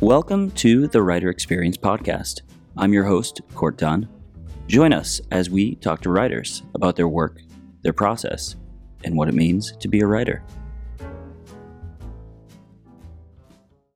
[0.00, 2.40] Welcome to the Writer Experience Podcast.
[2.76, 4.08] I'm your host, Court Dunn.
[4.66, 7.40] Join us as we talk to writers about their work,
[7.82, 8.56] their process,
[9.04, 10.42] and what it means to be a writer.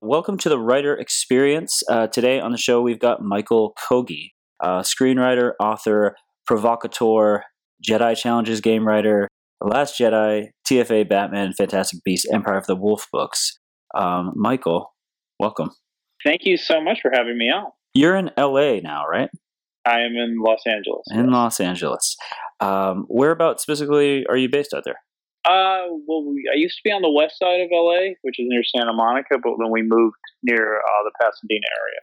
[0.01, 1.83] Welcome to the Writer Experience.
[1.91, 4.31] Uh, today on the show, we've got Michael Kogge,
[4.61, 6.15] uh, screenwriter, author,
[6.47, 7.43] provocateur,
[7.87, 9.27] Jedi Challenges game writer,
[9.61, 13.59] The Last Jedi, TFA, Batman, Fantastic Beasts, Empire of the Wolf books.
[13.97, 14.95] Um, Michael,
[15.41, 15.73] welcome.
[16.29, 17.71] Thank you so much for having me on.
[17.95, 19.31] You're in LA now, right?
[19.87, 21.07] I am in Los Angeles.
[21.11, 21.33] In yes.
[21.33, 22.17] Los Angeles.
[22.61, 24.99] Um, whereabouts specifically are you based out there?
[25.47, 28.45] Uh, well, we, I used to be on the west side of LA, which is
[28.47, 32.01] near Santa Monica, but then we moved near uh, the Pasadena area.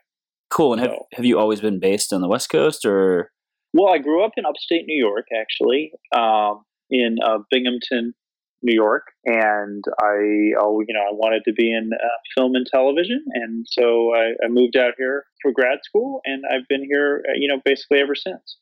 [0.49, 0.73] Cool.
[0.73, 3.31] And so, have, have you always been based on the West Coast or?
[3.73, 8.15] Well, I grew up in upstate New York, actually, um, in uh, Binghamton,
[8.65, 12.65] New York, and I, oh, you know, I wanted to be in uh, film and
[12.65, 17.23] television, and so I, I, moved out here for grad school, and I've been here,
[17.29, 18.57] uh, you know, basically ever since.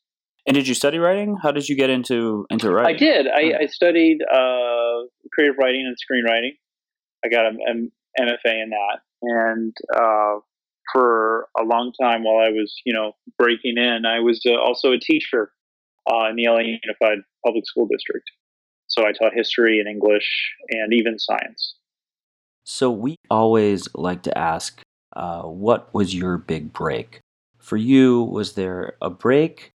[0.46, 1.38] And did you study writing?
[1.42, 2.94] How did you get into into writing?
[2.94, 3.26] I did.
[3.28, 6.52] I, I studied uh, creative writing and screenwriting.
[7.24, 10.40] I got an MFA in that, and uh,
[10.92, 14.92] for a long time while I was, you know, breaking in, I was uh, also
[14.92, 15.50] a teacher
[16.10, 18.30] uh, in the LA Unified Public School District.
[18.96, 21.74] So I taught history and English and even science.
[22.62, 24.80] So we always like to ask,
[25.16, 27.20] uh, what was your big break?
[27.58, 29.70] For you, was there a break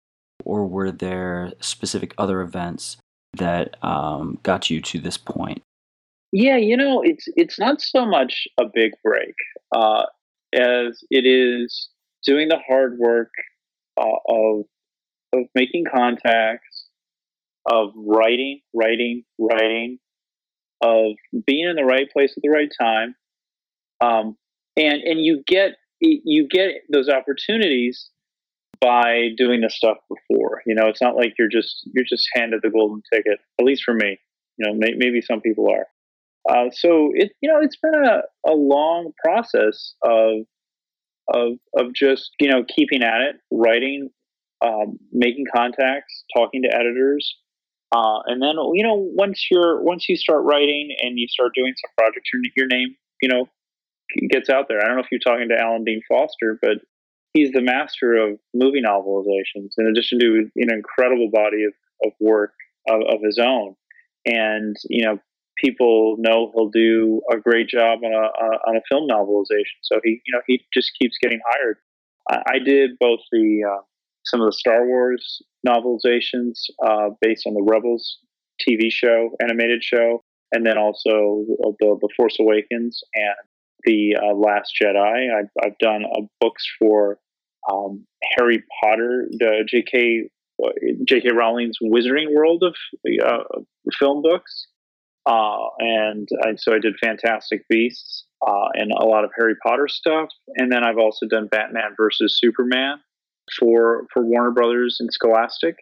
[0.46, 2.98] or were there specific other events
[3.38, 5.62] that um, got you to this point?
[6.32, 9.34] Yeah, you know, it's it's not so much a big break
[9.76, 10.06] uh,
[10.54, 11.90] as it is
[12.24, 13.32] doing the hard work
[14.00, 14.66] uh, of
[15.34, 16.69] of making contacts,
[17.66, 20.00] of writing, writing, writing,
[20.82, 21.14] of
[21.46, 23.16] being in the right place at the right time,
[24.02, 24.38] um,
[24.78, 28.10] and and you get you get those opportunities
[28.80, 30.62] by doing the stuff before.
[30.66, 33.40] You know, it's not like you're just you're just handed the golden ticket.
[33.60, 34.18] At least for me,
[34.58, 35.88] you know, may, maybe some people are.
[36.50, 40.46] Uh, so it you know it's been a, a long process of
[41.34, 44.10] of of just you know keeping at it, writing,
[44.66, 47.36] um, making contacts, talking to editors,
[47.92, 51.74] uh, and then you know once you're once you start writing and you start doing
[51.76, 53.50] some projects, your your name you know
[54.30, 54.82] gets out there.
[54.82, 56.78] I don't know if you're talking to Alan Dean Foster, but
[57.34, 61.74] he's the master of movie novelizations in addition to an incredible body of,
[62.06, 62.54] of work
[62.88, 63.76] of, of his own.
[64.26, 65.20] And you know
[65.58, 69.80] people know he'll do a great job on a, on a film novelization.
[69.82, 71.78] So he you know he just keeps getting hired.
[72.30, 73.82] I, I did both the uh,
[74.30, 78.20] some of the star wars novelizations uh, based on the rebels
[78.62, 81.46] tv show animated show and then also
[81.80, 83.50] the, the force awakens and
[83.84, 85.28] the uh, Last Jedi.
[85.38, 87.20] I've, I've done uh, books for
[87.72, 88.06] um,
[88.38, 90.30] Harry Potter, the J.K.
[91.06, 91.30] J.K.
[91.34, 92.76] Rowling's Wizarding World of
[93.26, 93.62] uh,
[93.98, 94.68] film books,
[95.26, 99.88] uh, and I, so I did Fantastic Beasts uh, and a lot of Harry Potter
[99.88, 102.98] stuff, and then I've also done Batman versus Superman
[103.58, 105.76] for for Warner Brothers and Scholastic,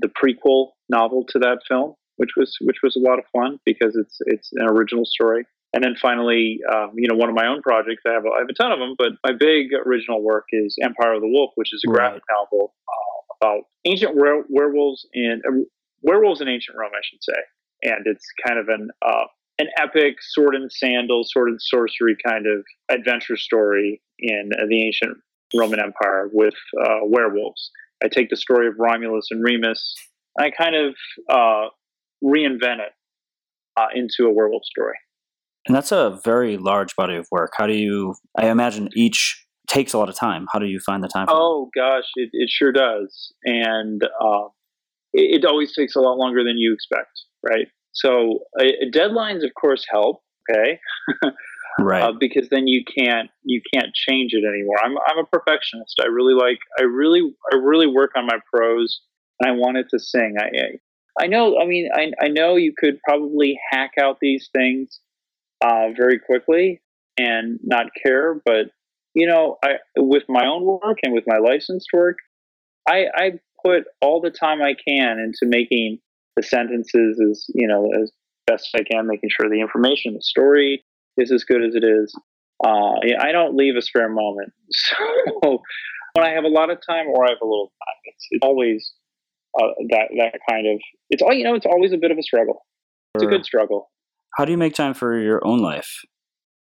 [0.00, 3.96] the prequel novel to that film, which was which was a lot of fun because
[3.96, 5.44] it's it's an original story.
[5.74, 8.40] And then finally, um, you know, one of my own projects, I have, a, I
[8.40, 11.52] have a ton of them, but my big original work is Empire of the Wolf,
[11.54, 12.36] which is a graphic right.
[12.36, 15.64] novel uh, about ancient were- werewolves in uh,
[16.02, 17.40] werewolves in ancient Rome, I should say.
[17.84, 19.24] And it's kind of an uh,
[19.58, 24.84] an epic sword and sandal, sword and sorcery kind of adventure story in uh, the
[24.84, 25.16] ancient
[25.54, 26.54] Roman Empire with
[26.84, 27.70] uh, werewolves.
[28.02, 29.94] I take the story of Romulus and Remus,
[30.36, 30.94] and I kind of
[31.30, 31.68] uh,
[32.24, 32.92] reinvent it
[33.94, 34.96] into a werewolf story.
[35.66, 37.52] And that's a very large body of work.
[37.56, 38.14] How do you?
[38.36, 40.46] I imagine each takes a lot of time.
[40.52, 41.26] How do you find the time?
[41.28, 41.80] oh that?
[41.80, 44.48] gosh, it, it sure does, and uh,
[45.12, 47.10] it, it, always takes a lot longer than you expect,
[47.44, 47.68] right?
[47.92, 50.22] So uh, deadlines, of course, help.
[50.50, 50.80] Okay,
[51.78, 52.02] right?
[52.02, 54.76] Uh, because then you can't you can't change it anymore.
[54.82, 56.00] I'm I'm a perfectionist.
[56.00, 59.00] I really like I really I really work on my prose,
[59.40, 60.36] and I want it to sing.
[60.38, 60.78] I
[61.22, 61.60] I know.
[61.60, 65.00] I mean, I I know you could probably hack out these things
[65.64, 66.80] uh, very quickly
[67.18, 68.40] and not care.
[68.44, 68.66] But
[69.14, 72.18] you know, I with my own work and with my licensed work,
[72.88, 73.30] I, I
[73.64, 75.98] put all the time I can into making
[76.36, 78.10] the sentences as you know as
[78.46, 80.84] best I can, making sure the information, the story
[81.16, 82.14] is as good as it is.
[82.64, 84.52] Uh, I don't leave a spare moment.
[85.42, 85.60] So
[86.14, 88.44] when I have a lot of time or I have a little time, it's, it's
[88.44, 88.92] always
[89.60, 90.80] uh, that that kind of
[91.10, 91.54] it's all you know.
[91.54, 92.64] It's always a bit of a struggle.
[93.14, 93.90] It's a good struggle.
[94.36, 95.88] How do you make time for your own life?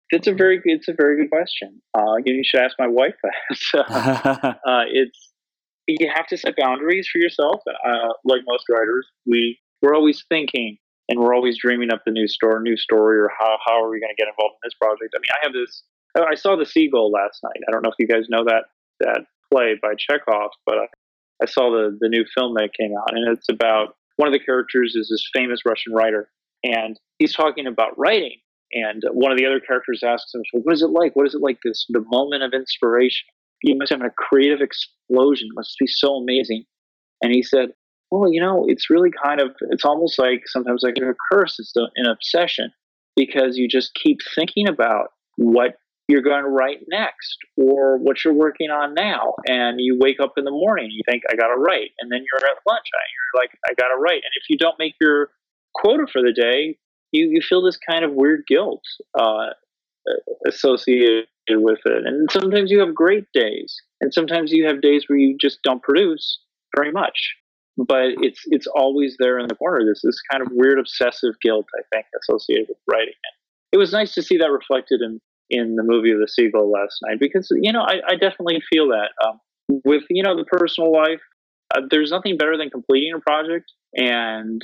[0.10, 1.82] It's a very it's a very good question.
[1.98, 3.80] Uh, you should ask my wife that.
[4.66, 5.34] uh, it's
[5.88, 7.62] you have to set boundaries for yourself.
[7.68, 10.78] Uh, like most writers, we we're always thinking
[11.10, 14.00] and we're always dreaming up the new story, new story, or how how are we
[14.00, 15.14] going to get involved in this project?
[15.16, 15.84] I mean, I have this.
[16.16, 17.62] I saw the Seagull last night.
[17.68, 18.66] I don't know if you guys know that
[19.00, 19.22] that
[19.52, 20.88] play by Chekhov, but I,
[21.44, 24.44] I saw the the new film that came out, and it's about one of the
[24.44, 26.30] characters is this famous Russian writer,
[26.64, 28.38] and he's talking about writing.
[28.74, 31.16] And one of the other characters asks him, well, "What is it like?
[31.16, 31.60] What is it like?
[31.64, 33.28] This the moment of inspiration?
[33.64, 35.48] You must have a creative explosion.
[35.48, 36.66] It must be so amazing."
[37.24, 37.70] And he said,
[38.12, 39.56] "Well, you know, it's really kind of.
[39.70, 41.60] It's almost like sometimes like a curse.
[41.60, 42.72] It's an obsession
[43.16, 45.76] because you just keep thinking about what
[46.08, 49.34] you're going to write next or what you're working on now.
[49.48, 51.92] And you wake up in the morning, you think, I got to write.
[52.00, 54.24] And then you're at lunch, you're like, I got to write.
[54.24, 55.32] And if you don't make your
[55.76, 56.78] quota for the day,
[57.12, 58.84] you, you feel this kind of weird guilt
[59.20, 59.48] uh,
[60.48, 62.06] associated with it.
[62.06, 65.84] And sometimes you have great days, and sometimes you have days where you just don't
[65.84, 66.40] produce
[66.76, 67.36] very much.
[67.78, 69.86] But it's it's always there in the corner.
[69.86, 73.14] This this kind of weird obsessive guilt, I think, associated with writing.
[73.72, 75.20] it was nice to see that reflected in
[75.50, 78.88] in the movie of the seagull last night because you know I, I definitely feel
[78.90, 79.40] that um,
[79.86, 81.22] with you know the personal life.
[81.76, 84.62] Uh, there's nothing better than completing a project and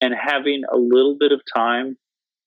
[0.00, 1.96] and having a little bit of time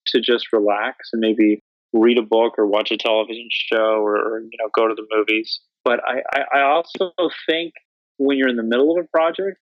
[0.08, 1.64] to just relax and maybe
[1.94, 5.06] read a book or watch a television show or, or you know go to the
[5.12, 5.60] movies.
[5.84, 7.12] But I, I, I also
[7.50, 7.74] think
[8.18, 9.58] when you're in the middle of a project,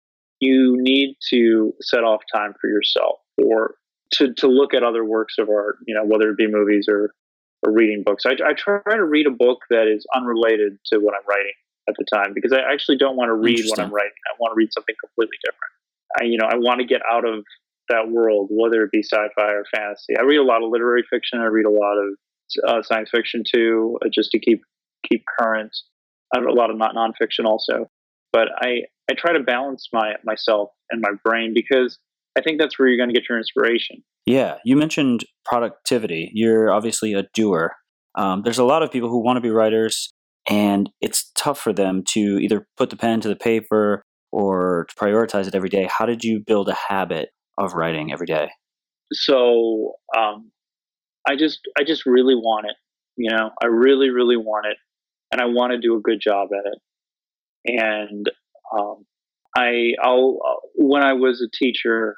[0.41, 3.75] you need to set off time for yourself or
[4.15, 7.15] to, to look at other works of art, you know, whether it be movies or
[7.63, 8.25] or reading books.
[8.25, 11.53] I, I try to read a book that is unrelated to what I'm writing
[11.89, 14.17] at the time because I actually don't want to read what I'm writing.
[14.33, 15.73] I want to read something completely different.
[16.19, 17.45] I, you know, I want to get out of
[17.91, 20.17] that world, whether it be sci-fi or fantasy.
[20.19, 21.41] I read a lot of literary fiction.
[21.41, 22.15] I read a lot of
[22.67, 24.63] uh, science fiction too, uh, just to keep
[25.09, 25.77] keep current.
[26.35, 27.91] I read a lot of not nonfiction also,
[28.33, 31.99] but I I try to balance my myself and my brain because
[32.37, 34.03] I think that's where you're going to get your inspiration.
[34.27, 36.31] Yeah, you mentioned productivity.
[36.33, 37.75] You're obviously a doer.
[38.17, 40.13] Um, there's a lot of people who want to be writers,
[40.49, 44.03] and it's tough for them to either put the pen to the paper
[44.33, 45.89] or to prioritize it every day.
[45.91, 48.51] How did you build a habit of writing every day?
[49.13, 50.53] So um,
[51.29, 52.77] I just I just really want it.
[53.17, 54.77] You know, I really really want it,
[55.33, 56.79] and I want to do a good job at it.
[57.65, 58.31] And
[58.77, 59.05] um,
[59.57, 60.39] I I'll
[60.75, 62.17] when I was a teacher,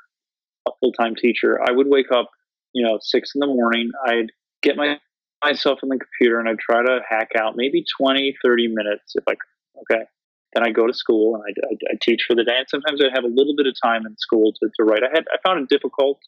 [0.67, 2.31] a full time teacher, I would wake up,
[2.73, 3.91] you know, six in the morning.
[4.07, 4.31] I'd
[4.63, 4.99] get my
[5.45, 9.25] myself in the computer and I'd try to hack out maybe 20, 30 minutes if
[9.27, 9.83] I could.
[9.91, 10.05] Okay.
[10.55, 12.57] Then I go to school and I, I, I teach for the day.
[12.57, 15.03] And sometimes I'd have a little bit of time in school to, to write.
[15.03, 16.21] I had I found it difficult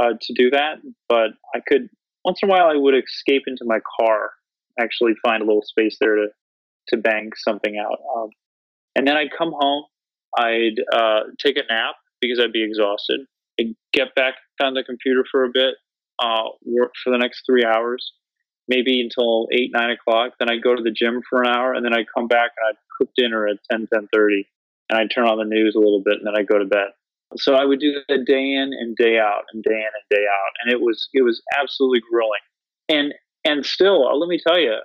[0.00, 0.76] uh, to do that,
[1.08, 1.88] but I could
[2.24, 4.30] once in a while I would escape into my car,
[4.80, 6.28] actually find a little space there to
[6.88, 7.98] to bang something out.
[8.16, 8.30] Um,
[8.98, 9.84] and then I'd come home
[10.36, 13.20] I'd uh, take a nap because I'd be exhausted.
[13.60, 15.74] I'd get back on the computer for a bit,
[16.18, 18.12] uh, work for the next three hours,
[18.66, 20.32] maybe until eight, nine o'clock.
[20.38, 22.70] Then I'd go to the gym for an hour, and then I'd come back and
[22.70, 24.44] I'd cook dinner at 10, 10.30,
[24.90, 26.88] and I'd turn on the news a little bit, and then I'd go to bed.
[27.36, 30.24] So I would do that day in and day out, and day in and day
[30.24, 32.40] out, and it was it was absolutely grueling.
[32.88, 33.12] And
[33.44, 34.76] and still, let me tell you,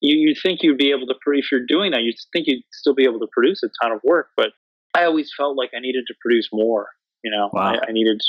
[0.00, 2.94] you you think you'd be able to if you're doing that, you think you'd still
[2.94, 4.50] be able to produce a ton of work, but
[4.94, 6.88] I always felt like I needed to produce more.
[7.24, 7.74] You know, wow.
[7.74, 8.20] I, I, needed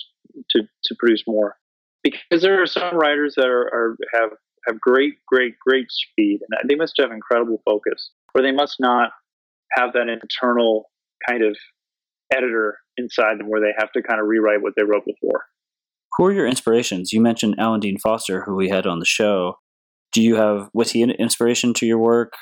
[0.51, 1.58] to to produce more
[2.03, 4.32] because there are some writers that are, are have
[4.67, 9.12] have great, great, great speed, and they must have incredible focus, or they must not
[9.72, 10.89] have that internal
[11.27, 11.55] kind of
[12.34, 15.46] editor inside them where they have to kind of rewrite what they wrote before.
[16.17, 17.13] Who are your inspirations?
[17.13, 19.55] You mentioned Alan Dean Foster, who we had on the show.
[20.12, 22.34] Do you have was he an inspiration to your work,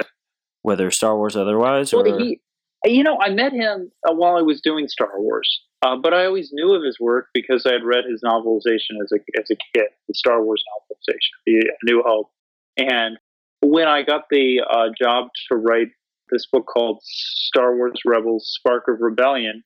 [0.62, 1.94] whether Star Wars otherwise?
[1.94, 2.04] Or?
[2.04, 2.42] Well, he
[2.86, 6.26] you know, I met him uh, while I was doing Star Wars, uh, but I
[6.26, 9.56] always knew of his work because I had read his novelization as a as a
[9.74, 12.30] kid, the Star Wars novelization, The New Hope.
[12.78, 13.18] And
[13.62, 15.88] when I got the uh, job to write
[16.30, 19.64] this book called Star Wars Rebels: Spark of Rebellion,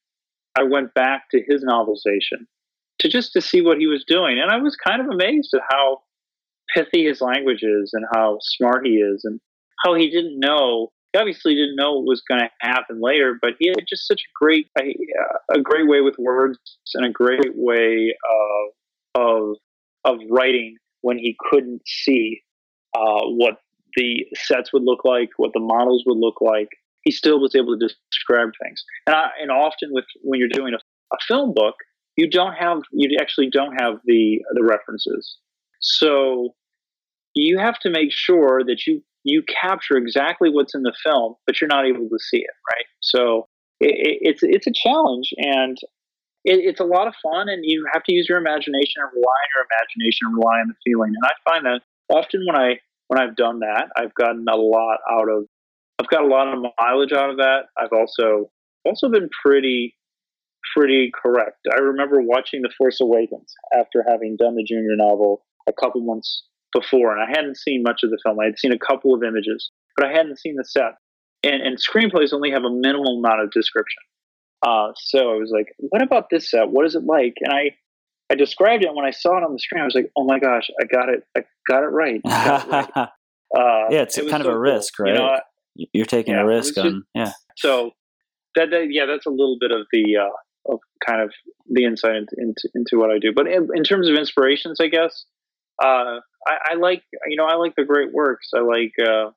[0.58, 2.46] I went back to his novelization
[3.00, 5.62] to just to see what he was doing, and I was kind of amazed at
[5.70, 6.02] how
[6.74, 9.40] pithy his language is and how smart he is and
[9.84, 13.54] how he didn't know he obviously didn't know what was going to happen later, but
[13.60, 14.96] he had just such a great a,
[15.54, 16.58] a great way with words
[16.94, 18.16] and a great way
[19.16, 19.56] of of
[20.06, 22.42] of writing when he couldn't see
[22.96, 23.58] uh, what
[23.96, 26.70] the sets would look like, what the models would look like.
[27.04, 30.74] He still was able to describe things, and I, and often with when you're doing
[30.74, 30.78] a,
[31.14, 31.76] a film book,
[32.16, 35.38] you don't have you actually don't have the the references.
[35.80, 36.54] So
[37.34, 41.62] you have to make sure that you you capture exactly what's in the film, but
[41.62, 42.86] you're not able to see it, right?
[43.02, 43.48] So
[43.80, 45.78] it, it, it's it's a challenge, and
[46.44, 49.30] it, it's a lot of fun, and you have to use your imagination and rely
[49.30, 51.14] on your imagination and rely on the feeling.
[51.16, 51.82] And I find that
[52.14, 55.46] often when I when I've done that, I've gotten a lot out of.
[56.00, 57.66] I've got a lot of mileage out of that.
[57.78, 58.50] I've also
[58.86, 59.96] also been pretty
[60.76, 61.58] pretty correct.
[61.72, 66.44] I remember watching The Force Awakens after having done the junior novel a couple months
[66.74, 68.40] before, and I hadn't seen much of the film.
[68.40, 70.96] I had seen a couple of images, but I hadn't seen the set.
[71.44, 74.02] And, and screenplays only have a minimal amount of description.
[74.66, 76.70] Uh, so I was like, "What about this set?
[76.70, 77.76] What is it like?" And I,
[78.32, 78.88] I described it.
[78.88, 80.86] And when I saw it on the screen, I was like, "Oh my gosh, I
[80.86, 81.24] got it!
[81.36, 82.90] I got it right!" Got it right.
[82.96, 83.08] uh,
[83.90, 85.08] yeah, it's it kind of so a risk, cool.
[85.08, 85.14] right?
[85.16, 87.32] You know, You're taking yeah, a risk was on, yeah.
[87.58, 87.92] so
[88.56, 91.34] that, that yeah, that's a little bit of the uh, of kind of
[91.70, 93.32] the insight into, into, into what I do.
[93.34, 95.26] But in, in terms of inspirations, I guess
[95.80, 98.50] uh, I, I, like you know I like the great works.
[98.56, 99.32] I like uh,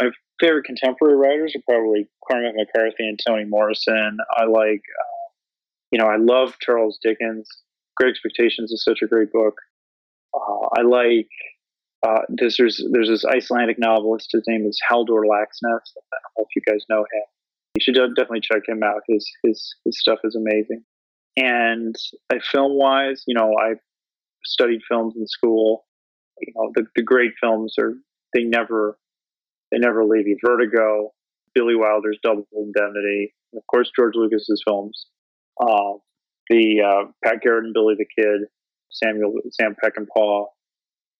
[0.00, 4.18] my favorite contemporary writers are probably Cormac McCarthy and Toni Morrison.
[4.36, 5.28] I like uh,
[5.90, 7.48] you know I love Charles Dickens.
[7.96, 9.54] Great Expectations is such a great book.
[10.34, 11.28] Uh, I like
[12.06, 14.30] uh, this, there's there's this Icelandic novelist.
[14.32, 15.62] His name is Halldór Laxness.
[15.62, 17.22] I don't know if you guys know him.
[17.74, 19.02] You should definitely check him out.
[19.08, 20.84] His his his stuff is amazing.
[21.36, 21.96] And
[22.32, 23.74] uh, film wise, you know, I
[24.44, 25.84] studied films in school.
[26.40, 27.94] You know, the, the great films are
[28.34, 28.98] they never
[29.70, 30.36] they never leave you.
[30.44, 31.12] Vertigo,
[31.54, 35.06] Billy Wilder's Double Indemnity, and of course George Lucas's films.
[35.60, 35.98] Uh,
[36.48, 38.48] the uh, Pat Garrett and Billy the Kid,
[38.90, 40.46] Samuel Sam Peckinpah,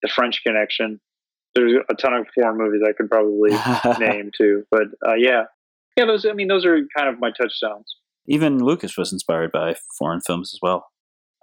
[0.03, 1.01] The French Connection.
[1.55, 3.51] There's a ton of foreign movies I could probably
[4.07, 5.45] name too, but uh, yeah,
[5.97, 6.07] yeah.
[6.07, 7.97] Those I mean, those are kind of my touchstones.
[8.27, 10.87] Even Lucas was inspired by foreign films as well.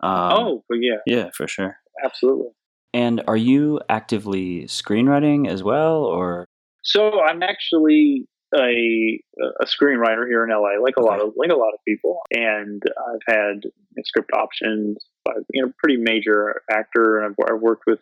[0.01, 1.77] Um, oh, yeah, yeah, for sure.
[2.03, 2.50] absolutely.
[2.94, 6.46] And are you actively screenwriting as well, or
[6.84, 9.20] So I'm actually a
[9.62, 12.82] a screenwriter here in LA, like a lot of like a lot of people, and
[12.98, 13.62] I've had
[14.06, 14.98] script options.
[15.25, 18.00] by you know, pretty major actor, and I've, I've worked with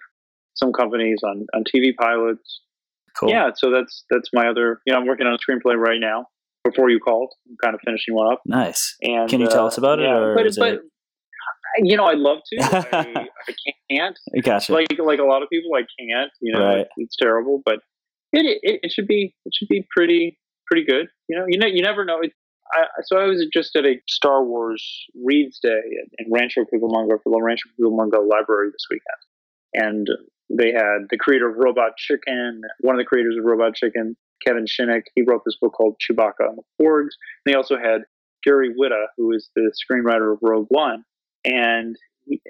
[0.56, 2.62] some companies on on TV pilots.
[3.18, 3.30] cool?
[3.30, 4.80] Yeah, so that's that's my other.
[4.86, 6.27] You know, I'm working on a screenplay right now.
[6.63, 8.42] Before you called, I'm kind of finishing one up.
[8.46, 8.96] Nice.
[9.01, 10.82] And Can you tell uh, us about it, yeah, or but, but it-
[11.80, 12.58] you know, I'd love to.
[12.62, 13.54] I, I
[13.92, 14.18] can't.
[14.44, 14.74] Gotcha.
[14.74, 16.32] Like like a lot of people, I can't.
[16.42, 16.88] You know, Right.
[16.98, 17.80] it's, terrible, but
[18.34, 20.38] it, it it should be it should be pretty
[20.70, 21.08] pretty good.
[21.30, 22.20] You know, you know, you never know.
[22.22, 22.32] It,
[22.74, 24.84] I, so I was just at a Star Wars
[25.24, 30.08] Reads Day in, in Rancho Cucamonga for the Rancho Cucamonga Library this weekend, and
[30.50, 34.66] they had the creator of Robot Chicken, one of the creators of Robot Chicken, Kevin
[34.66, 35.04] Shinick.
[35.16, 37.16] He wrote this book called Chewbacca and the Porgs.
[37.46, 38.02] And they also had
[38.44, 41.04] Gary Whitta, who is the screenwriter of Rogue One,
[41.48, 42.42] and he,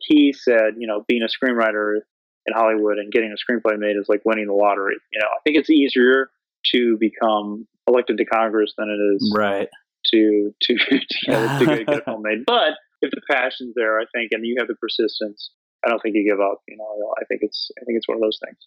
[0.00, 2.00] he said, you know, being a screenwriter
[2.46, 4.96] in Hollywood and getting a screenplay made is like winning the lottery.
[5.12, 6.30] You know, I think it's easier
[6.74, 9.68] to become elected to Congress than it is right.
[10.12, 12.44] to to to get, to get, get a film made.
[12.46, 15.50] But if the passion's there, I think, and you have the persistence,
[15.84, 16.62] I don't think you give up.
[16.68, 18.58] You know, I think it's I think it's one of those things.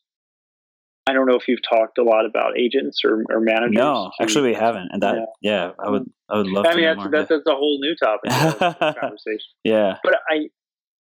[1.08, 3.76] I don't know if you've talked a lot about agents or, or managers.
[3.76, 6.86] No, actually, we haven't, and that yeah, I would I would love I to mean,
[6.86, 8.32] that's, that's that's a whole new topic
[9.00, 9.52] conversation.
[9.64, 9.98] yeah.
[10.04, 10.50] But I,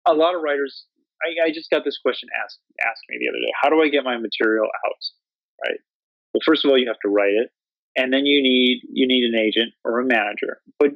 [0.08, 0.86] a lot of writers,
[1.22, 3.52] I, I just got this question asked asked me the other day.
[3.62, 4.96] How do I get my material out?
[5.64, 5.80] Right.
[6.34, 7.50] Well, first of all, you have to write it,
[7.96, 10.62] and then you need you need an agent or a manager.
[10.80, 10.92] But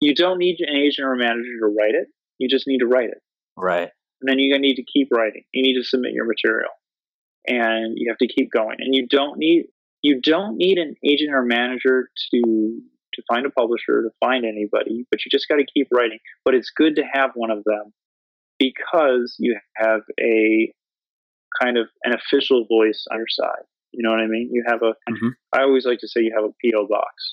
[0.00, 2.08] you don't need an agent or a manager to write it.
[2.38, 3.22] You just need to write it,
[3.56, 3.88] Right.
[4.20, 5.44] and then you need to keep writing.
[5.54, 6.68] You need to submit your material,
[7.46, 8.76] and you have to keep going.
[8.78, 9.66] And you don't need
[10.02, 12.80] you don't need an agent or manager to
[13.14, 16.18] to find a publisher to find anybody, but you just got to keep writing.
[16.44, 17.92] But it's good to have one of them
[18.58, 20.72] because you have a
[21.62, 23.64] kind of an official voice on your side.
[23.92, 24.50] You know what I mean?
[24.52, 24.94] You have a.
[25.08, 25.30] I Mhm.
[25.62, 27.32] always like to say you have a PO box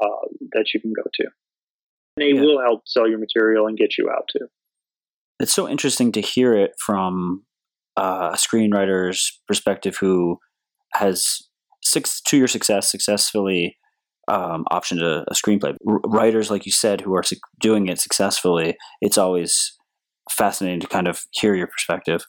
[0.00, 1.24] uh, that you can go to.
[1.24, 2.42] And they Yeah.
[2.42, 4.48] will help sell your material and get you out too.
[5.40, 7.44] It's so interesting to hear it from
[7.98, 10.38] uh, a screenwriter's perspective who
[10.94, 11.38] has
[11.84, 13.76] six to your success successfully
[14.28, 15.74] um, optioned a, a screenplay.
[15.86, 19.74] R- writers, like you said, who are su- doing it successfully, it's always
[20.30, 22.24] fascinating to kind of hear your perspective.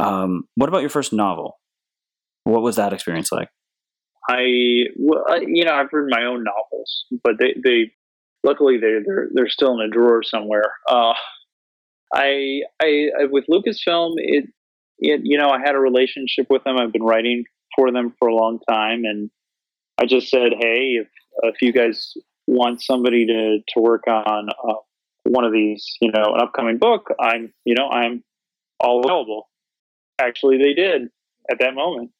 [0.00, 1.58] Um, what about your first novel?
[2.44, 3.48] What was that experience like?
[4.28, 4.44] I,
[4.98, 7.90] well, you know, I've written my own novels, but they, they,
[8.44, 10.72] luckily they, they're, they're still in a drawer somewhere.
[10.88, 11.12] Uh,
[12.14, 14.46] I, I, I, with Lucasfilm, it,
[15.02, 16.76] it, you know, I had a relationship with them.
[16.78, 17.44] I've been writing
[17.76, 19.30] for them for a long time, and
[20.00, 21.08] I just said, hey, if
[21.42, 22.14] if you guys
[22.46, 24.74] want somebody to to work on uh,
[25.24, 28.24] one of these, you know, an upcoming book, I'm, you know, I'm
[28.80, 29.48] all available.
[30.20, 31.08] Actually, they did.
[31.50, 32.10] at that moment.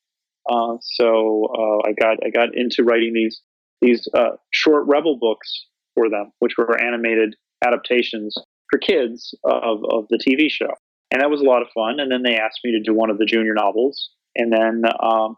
[0.50, 3.40] Uh, so uh, I got I got into writing these
[3.80, 8.34] these uh, short rebel books for them, which were animated adaptations
[8.70, 10.72] for kids of, of the TV show,
[11.12, 12.00] and that was a lot of fun.
[12.00, 15.36] And then they asked me to do one of the junior novels, and then um,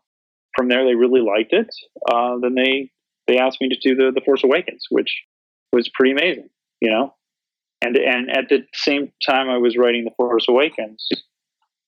[0.57, 1.69] from there they really liked it.
[2.11, 2.91] Uh, then they
[3.27, 5.13] they asked me to do the the Force Awakens, which
[5.73, 6.49] was pretty amazing,
[6.81, 7.15] you know.
[7.83, 11.07] And and at the same time I was writing the Force Awakens,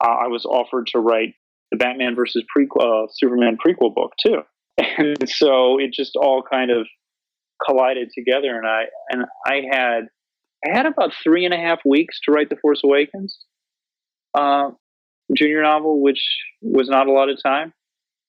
[0.05, 1.35] uh, I was offered to write
[1.71, 4.43] the Batman versus prequel, uh, Superman prequel book too.
[4.99, 6.87] And so it just all kind of
[7.67, 10.09] collided together, and I and I had
[10.67, 13.46] I had about three and a half weeks to write the Force Awakens
[14.37, 14.71] uh,
[15.35, 16.23] junior novel, which
[16.63, 17.73] was not a lot of time.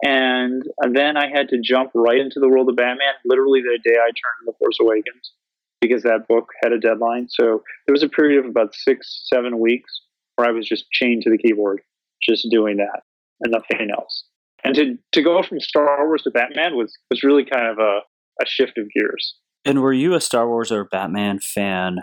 [0.04, 3.96] And then I had to jump right into the world of Batman literally the day
[3.98, 5.34] I turned The Force Awakens
[5.82, 7.28] because that book had a deadline.
[7.30, 9.92] So there was a period of about six, seven weeks
[10.36, 11.82] where I was just chained to the keyboard,
[12.22, 13.02] just doing that
[13.42, 14.26] and nothing else.
[14.64, 18.00] And to, to go from Star Wars to Batman was, was really kind of a,
[18.42, 19.36] a shift of gears.
[19.66, 21.98] And were you a Star Wars or Batman fan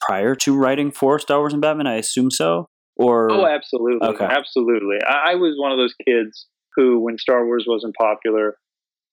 [0.00, 1.86] prior to writing for Star Wars and Batman?
[1.86, 2.66] I assume so.
[2.96, 4.24] Or oh, absolutely, okay.
[4.24, 4.96] absolutely.
[5.06, 8.56] I, I was one of those kids who, when Star Wars wasn't popular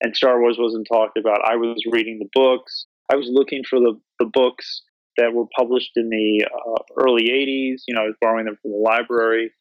[0.02, 2.86] and Star Wars wasn't talked about, I was reading the books.
[3.12, 4.84] I was looking for the, the books
[5.18, 7.82] that were published in the uh, early 80s.
[7.88, 9.52] You know, I was borrowing them from the library.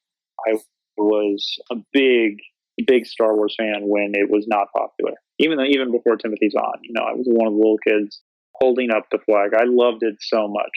[0.46, 0.58] I
[0.96, 2.38] was a big,
[2.86, 5.14] big Star Wars fan when it was not popular.
[5.38, 8.20] Even though, even before Timothy Zahn, you know, I was one of the little kids
[8.54, 9.50] holding up the flag.
[9.54, 10.76] I loved it so much.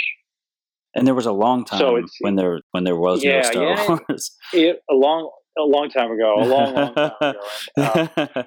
[0.96, 3.64] And there was a long time so when there when there was yeah, no Star
[3.64, 4.32] yeah, Wars.
[4.54, 7.34] It, a long a long time ago, a long long time ago.
[7.78, 8.44] And, uh,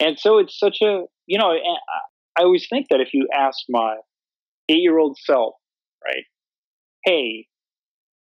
[0.00, 1.52] and so it's such a you know
[2.38, 3.96] I always think that if you ask my
[4.68, 5.54] eight year old self,
[6.04, 6.24] right,
[7.04, 7.46] hey,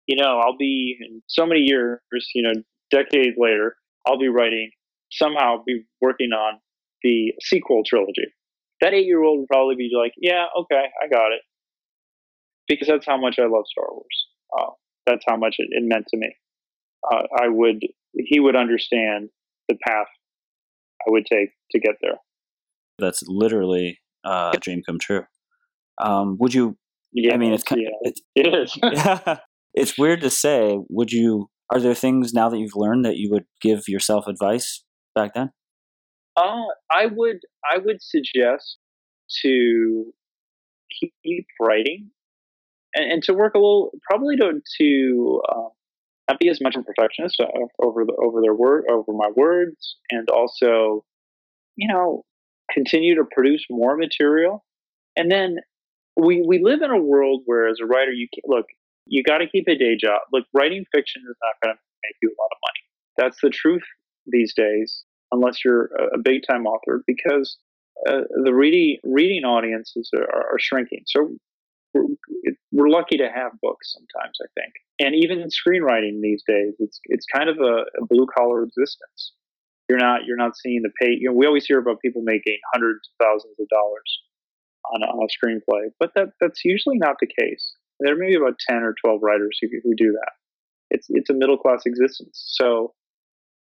[0.06, 2.00] you know, I'll be in so many years,
[2.34, 2.52] you know,
[2.90, 4.70] decades later, I'll be writing,
[5.12, 6.60] somehow be working on
[7.02, 8.32] the sequel trilogy.
[8.80, 11.42] That eight year old would probably be like, yeah, okay, I got it.
[12.68, 14.26] Because that's how much I love Star Wars.
[14.56, 14.72] Uh,
[15.06, 16.34] that's how much it, it meant to me.
[17.10, 17.80] Uh, I would,
[18.14, 19.30] he would understand
[19.68, 20.08] the path
[21.06, 22.18] I would take to get there.
[22.98, 25.24] That's literally uh, a dream come true.
[26.00, 26.76] Um, would you?
[27.12, 28.78] Yeah, I mean, it's kind yeah, of, it's, it is.
[28.82, 29.38] yeah,
[29.74, 30.78] it's weird to say.
[30.88, 31.48] Would you?
[31.72, 35.50] Are there things now that you've learned that you would give yourself advice back then?
[36.36, 37.38] Uh, I would.
[37.70, 38.78] I would suggest
[39.42, 40.12] to
[41.22, 42.10] keep writing
[42.98, 45.68] and, and to work a little, probably to to uh,
[46.28, 47.46] not be as much a perfectionist uh,
[47.86, 51.04] over the over their word over my words, and also,
[51.76, 52.24] you know,
[52.72, 54.64] continue to produce more material,
[55.16, 55.56] and then
[56.16, 58.66] we we live in a world where as a writer you can, look
[59.06, 60.20] you got to keep a day job.
[60.32, 62.82] Look, writing fiction is not going to make you a lot of money.
[63.16, 63.82] That's the truth
[64.26, 67.56] these days, unless you're a big time author, because
[68.08, 71.02] uh, the reading reading audiences are, are shrinking.
[71.06, 71.30] So
[71.94, 72.04] we're,
[72.72, 77.26] we're, lucky to have books sometimes, I think, and even screenwriting these days, it's it's
[77.32, 79.32] kind of a, a blue collar existence.
[79.88, 81.12] You're not you're not seeing the pay.
[81.12, 84.20] You know, we always hear about people making hundreds of thousands of dollars
[84.92, 87.74] on a, on a screenplay, but that that's usually not the case.
[88.00, 90.32] There may be about ten or twelve writers who who do that.
[90.90, 92.44] It's it's a middle class existence.
[92.58, 92.94] So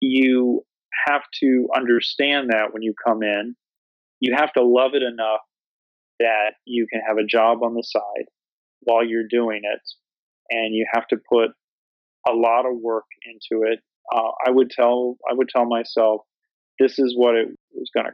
[0.02, 0.66] you
[1.08, 3.56] have to understand that when you come in.
[4.20, 5.42] You have to love it enough
[6.20, 8.26] that you can have a job on the side
[8.82, 9.82] while you're doing it,
[10.50, 11.52] and you have to put
[12.28, 13.80] a lot of work into it.
[14.14, 16.22] Uh, I would tell I would tell myself,
[16.80, 18.14] this is what it is going to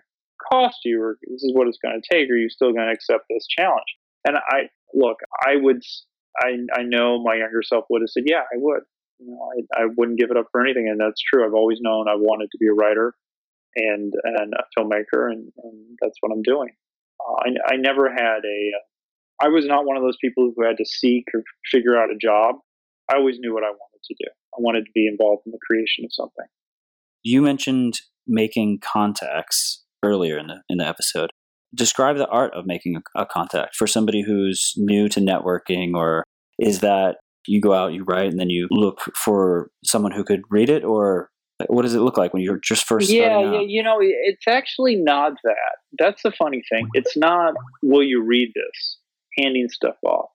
[0.51, 2.29] cost you, or this is what it's going to take.
[2.29, 3.97] Are you still going to accept this challenge?
[4.25, 5.81] And I look, I would,
[6.39, 8.81] I I know my younger self would have said, yeah, I would.
[9.19, 11.45] You know, I, I wouldn't give it up for anything, and that's true.
[11.45, 13.13] I've always known I wanted to be a writer
[13.75, 16.69] and and a filmmaker, and, and that's what I'm doing.
[17.27, 18.71] Uh, I, I never had a.
[19.41, 22.17] I was not one of those people who had to seek or figure out a
[22.17, 22.55] job.
[23.11, 24.29] I always knew what I wanted to do.
[24.29, 26.45] I wanted to be involved in the creation of something.
[27.23, 31.31] You mentioned making contacts earlier in the in the episode.
[31.75, 36.23] Describe the art of making a, a contact for somebody who's new to networking, or
[36.59, 40.41] is that you go out, you write, and then you look for someone who could
[40.49, 41.29] read it, or
[41.67, 44.95] what does it look like when you're just first yeah, yeah you know it's actually
[44.95, 45.77] not that.
[45.99, 46.87] That's the funny thing.
[46.93, 48.97] It's not will you read this?
[49.37, 50.29] handing stuff off.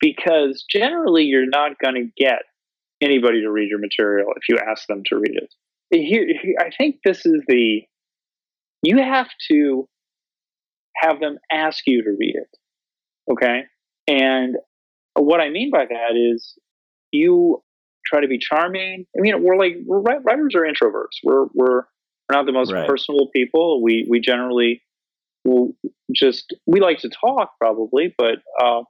[0.00, 2.42] Because generally you're not going to get
[3.00, 5.52] anybody to read your material if you ask them to read it.
[5.90, 6.26] Here,
[6.60, 7.80] i think this is the
[8.82, 9.88] you have to
[10.96, 13.62] have them ask you to read it okay?
[14.06, 14.56] And
[15.14, 16.58] what i mean by that is
[17.10, 17.62] you
[18.08, 19.06] try to be charming.
[19.16, 21.18] I mean, we're like we're writers are introverts.
[21.22, 21.82] We're we're
[22.28, 22.88] we're not the most right.
[22.88, 23.82] personable people.
[23.82, 24.82] We we generally
[25.44, 25.74] will
[26.14, 28.80] just we like to talk probably, but uh,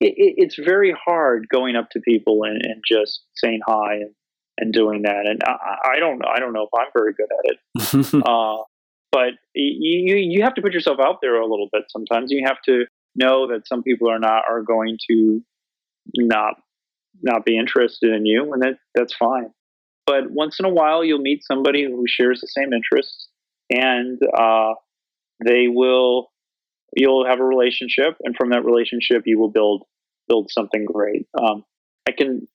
[0.00, 4.14] it, it's very hard going up to people and, and just saying hi and,
[4.58, 5.26] and doing that.
[5.26, 8.22] And I, I, don't I don't know if I'm very good at it.
[8.26, 8.56] uh,
[9.12, 12.30] but you you have to put yourself out there a little bit sometimes.
[12.30, 12.84] You have to
[13.16, 15.42] know that some people are not are going to
[16.16, 16.54] not
[17.22, 19.50] not be interested in you, and that that's fine.
[20.06, 23.28] But once in a while, you'll meet somebody who shares the same interests,
[23.70, 24.74] and uh,
[25.44, 26.30] they will
[26.96, 29.84] you'll have a relationship, and from that relationship, you will build
[30.28, 31.26] build something great.
[31.40, 31.64] Um,
[32.08, 32.46] I can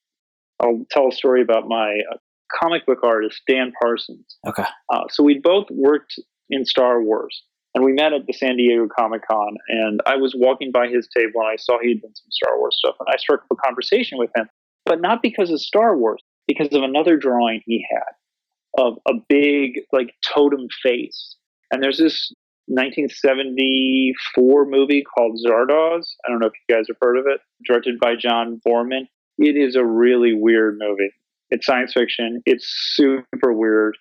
[0.60, 2.16] I'll tell a story about my uh,
[2.60, 4.36] comic book artist Dan Parsons.
[4.46, 4.64] Okay.
[4.92, 6.18] Uh, so we both worked
[6.50, 7.42] in Star Wars,
[7.76, 9.58] and we met at the San Diego Comic Con.
[9.68, 12.74] And I was walking by his table, and I saw he'd done some Star Wars
[12.78, 14.48] stuff, and I struck up a conversation with him,
[14.86, 18.14] but not because of Star Wars, because of another drawing he had
[18.82, 21.36] of a big like totem face.
[21.70, 22.32] And there's this
[22.68, 26.06] 1974 movie called Zardoz.
[26.24, 29.06] I don't know if you guys have heard of it, directed by John Boorman.
[29.36, 31.12] It is a really weird movie.
[31.50, 32.40] It's science fiction.
[32.46, 33.98] It's super weird.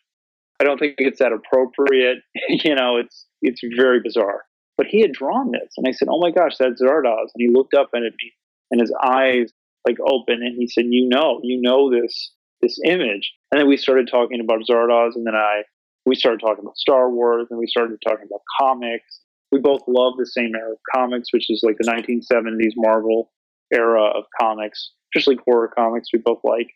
[0.62, 2.20] I don't think it's that appropriate.
[2.50, 4.44] you know, it's it's very bizarre.
[4.78, 7.50] But he had drawn this, and I said, "Oh my gosh, that's Zardoz!" And he
[7.50, 8.34] looked up at me,
[8.72, 9.52] and his eyes
[9.88, 12.32] like open, and he said, "You know, you know this
[12.62, 15.64] this image." And then we started talking about Zardoz, and then I
[16.06, 19.22] we started talking about Star Wars and we started talking about comics.
[19.52, 23.32] We both love the same era of comics, which is like the 1970s Marvel
[23.74, 26.72] era of comics, especially horror comics we both like.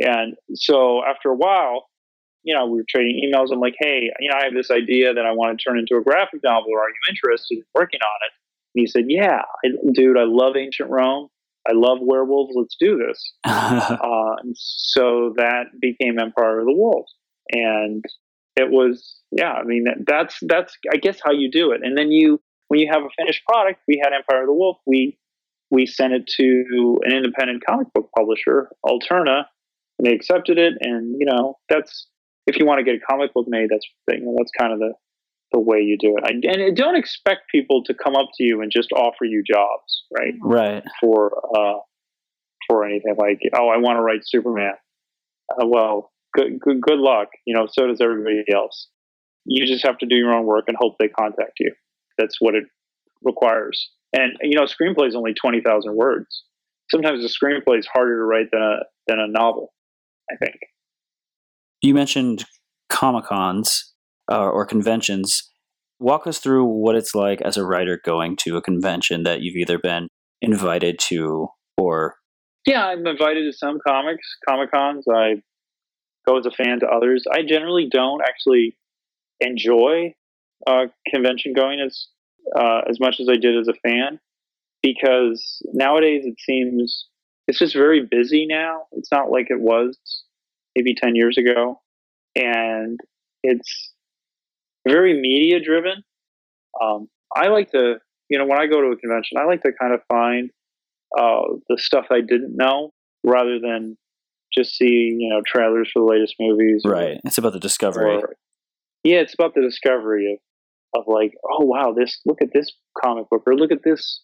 [0.00, 1.86] And so after a while,
[2.42, 3.52] you know, we were trading emails.
[3.52, 5.96] I'm like, hey, you know, I have this idea that I want to turn into
[5.96, 6.70] a graphic novel.
[6.78, 8.32] Are you interested in working on it?
[8.74, 11.28] And he said, yeah, I, dude, I love ancient Rome.
[11.68, 12.54] I love werewolves.
[12.56, 13.32] Let's do this.
[13.44, 17.14] uh, and so that became Empire of the Wolves.
[17.50, 18.04] And
[18.56, 22.10] it was yeah i mean that's that's i guess how you do it and then
[22.10, 25.16] you when you have a finished product we had empire of the wolf we
[25.70, 29.44] we sent it to an independent comic book publisher alterna
[29.98, 32.08] and they accepted it and you know that's
[32.46, 34.78] if you want to get a comic book made that's you know, that's kind of
[34.78, 34.92] the
[35.52, 38.62] the way you do it I, and don't expect people to come up to you
[38.62, 41.78] and just offer you jobs right right for uh
[42.66, 44.72] for anything like oh i want to write superman
[45.60, 47.28] uh, well good, good, good luck.
[47.46, 48.88] You know, so does everybody else.
[49.44, 51.72] You just have to do your own work and hope they contact you.
[52.18, 52.64] That's what it
[53.22, 53.90] requires.
[54.12, 56.44] And you know, screenplay is only twenty thousand words.
[56.90, 58.76] Sometimes a screenplay is harder to write than a
[59.06, 59.72] than a novel.
[60.30, 60.56] I think.
[61.82, 62.44] You mentioned
[62.88, 63.92] comic cons
[64.30, 65.50] uh, or conventions.
[65.98, 69.56] Walk us through what it's like as a writer going to a convention that you've
[69.56, 70.08] either been
[70.40, 72.14] invited to or.
[72.66, 75.04] Yeah, I'm invited to some comics, comic cons.
[75.12, 75.42] I
[76.26, 77.24] go as a fan to others.
[77.32, 78.76] I generally don't actually
[79.40, 80.14] enjoy
[80.66, 82.06] uh, convention going as
[82.56, 84.20] uh, as much as I did as a fan
[84.82, 87.08] because nowadays it seems
[87.48, 88.82] it's just very busy now.
[88.92, 89.98] It's not like it was
[90.76, 91.80] maybe ten years ago,
[92.34, 92.98] and
[93.42, 93.92] it's
[94.86, 96.02] very media driven.
[96.82, 97.96] Um, I like to,
[98.28, 100.50] you know, when I go to a convention, I like to kind of find
[101.18, 102.92] uh, the stuff I didn't know
[103.24, 103.96] rather than
[104.52, 106.82] just see you know trailers for the latest movies.
[106.84, 107.16] Right.
[107.16, 108.16] Or, it's about the discovery.
[108.16, 108.36] Or,
[109.04, 110.38] yeah, it's about the discovery of
[110.94, 112.70] of like, oh wow, this look at this
[113.02, 114.20] comic book or look at this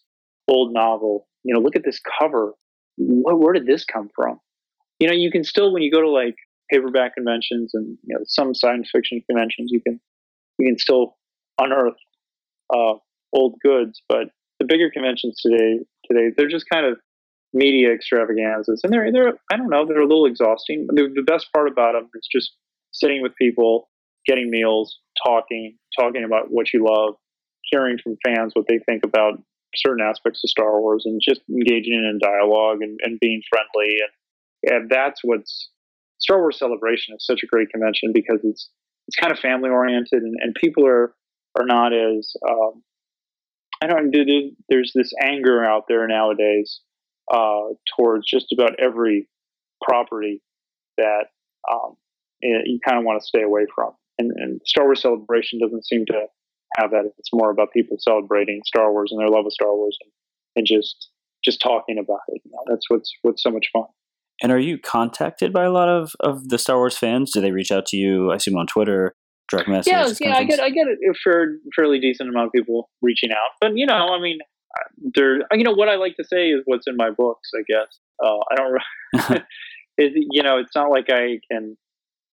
[0.47, 1.27] old novel.
[1.43, 2.53] You know, look at this cover.
[2.97, 4.39] What, where did this come from?
[4.99, 6.35] You know, you can still when you go to like
[6.69, 9.99] paperback conventions and you know some science fiction conventions, you can
[10.57, 11.17] you can still
[11.59, 11.97] unearth
[12.73, 12.93] uh,
[13.33, 16.99] old goods, but the bigger conventions today today they're just kind of
[17.53, 20.87] media extravaganzas, and they're they're I don't know they're a little exhausting.
[20.89, 22.53] The, the best part about them is just
[22.91, 23.89] sitting with people,
[24.25, 27.15] getting meals, talking, talking about what you love,
[27.63, 29.41] hearing from fans what they think about
[29.75, 33.95] certain aspects of Star Wars, and just engaging in dialogue and, and being friendly.
[34.01, 34.09] And,
[34.63, 35.69] and that's what's
[36.19, 38.69] Star Wars Celebration is such a great convention because it's
[39.07, 41.13] it's kind of family oriented, and, and people are
[41.57, 42.83] are not as um,
[43.81, 44.51] I don't do.
[44.67, 46.81] There's this anger out there nowadays
[47.31, 49.27] uh, towards just about every
[49.81, 50.41] property
[50.97, 51.25] that
[51.71, 51.95] um,
[52.41, 53.91] you kind of want to stay away from.
[54.17, 56.25] And, and, Star Wars Celebration doesn't seem to
[56.77, 57.09] have that.
[57.17, 60.11] It's more about people celebrating Star Wars and their love of Star Wars and,
[60.57, 61.09] and just
[61.43, 62.41] just talking about it.
[62.43, 63.85] You know, that's what's what's so much fun.
[64.41, 67.31] And are you contacted by a lot of, of the Star Wars fans?
[67.31, 68.31] Do they reach out to you?
[68.31, 69.15] I assume on Twitter,
[69.49, 70.19] direct messages.
[70.21, 73.51] Yeah, yeah, I get I get a fair, fairly decent amount of people reaching out.
[73.59, 74.39] But you know, I mean,
[75.15, 77.99] there you know what I like to say is what's in my books I guess
[78.23, 79.41] uh, I don't
[79.97, 81.77] it, you know, it's not like I can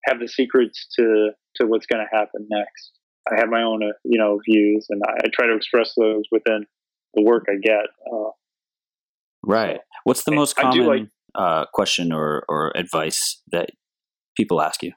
[0.06, 2.92] have the secrets to to what's going to happen next.
[3.30, 6.24] I have my own, uh, you know, views, and I, I, try to express those
[6.32, 6.66] within
[7.14, 7.86] the work I get.
[8.10, 8.30] Uh,
[9.44, 9.78] right.
[10.04, 13.70] What's the most common uh, question or or advice that
[14.36, 14.92] people ask you?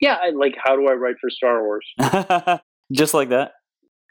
[0.00, 1.86] Yeah, I, like how do I write for Star Wars?
[2.92, 3.52] just like that.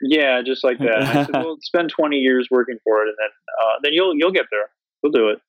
[0.02, 1.04] Yeah, just like that.
[1.04, 3.30] I said, well, spend twenty years working for it, and then
[3.62, 4.70] uh, then you'll you'll get there.
[5.04, 5.39] You'll do it.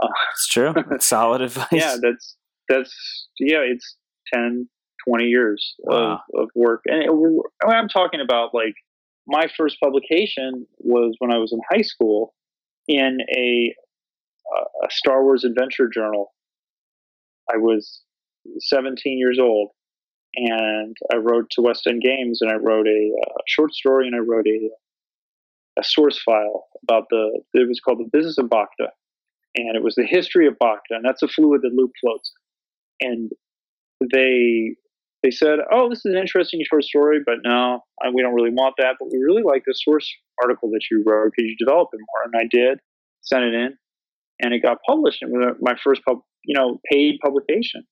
[0.00, 0.72] Uh, it's true.
[0.88, 1.68] That's solid advice.
[1.72, 2.36] Yeah, that's
[2.68, 3.58] that's yeah.
[3.58, 3.96] It's
[4.34, 4.68] 10,
[5.08, 6.20] 20 years wow.
[6.34, 7.10] of, of work, and it,
[7.66, 8.74] I'm talking about like
[9.26, 12.34] my first publication was when I was in high school
[12.88, 13.74] in a,
[14.84, 16.32] a Star Wars adventure journal.
[17.52, 18.02] I was
[18.60, 19.70] 17 years old,
[20.34, 24.16] and I wrote to West End Games, and I wrote a, a short story, and
[24.16, 24.70] I wrote a
[25.78, 27.40] a source file about the.
[27.54, 28.88] It was called the Business of Bacta,
[29.54, 32.32] and it was the history of Bacta, and that's a fluid that Luke floats.
[33.00, 33.30] And
[34.12, 34.74] they
[35.22, 37.80] they said, "Oh, this is an interesting short story, but no,
[38.12, 38.96] we don't really want that.
[38.98, 41.32] But we really like the source article that you wrote.
[41.34, 42.80] Could you develop it more?" And I did,
[43.22, 43.76] sent it in,
[44.40, 45.22] and it got published.
[45.22, 47.84] It was my first, pub, you know, paid publication.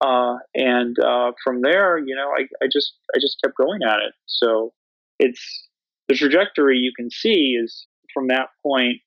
[0.00, 3.98] Uh, and uh, from there, you know, I, I just I just kept going at
[3.98, 4.12] it.
[4.26, 4.72] So
[5.18, 5.68] it's
[6.08, 8.98] the trajectory you can see is from that point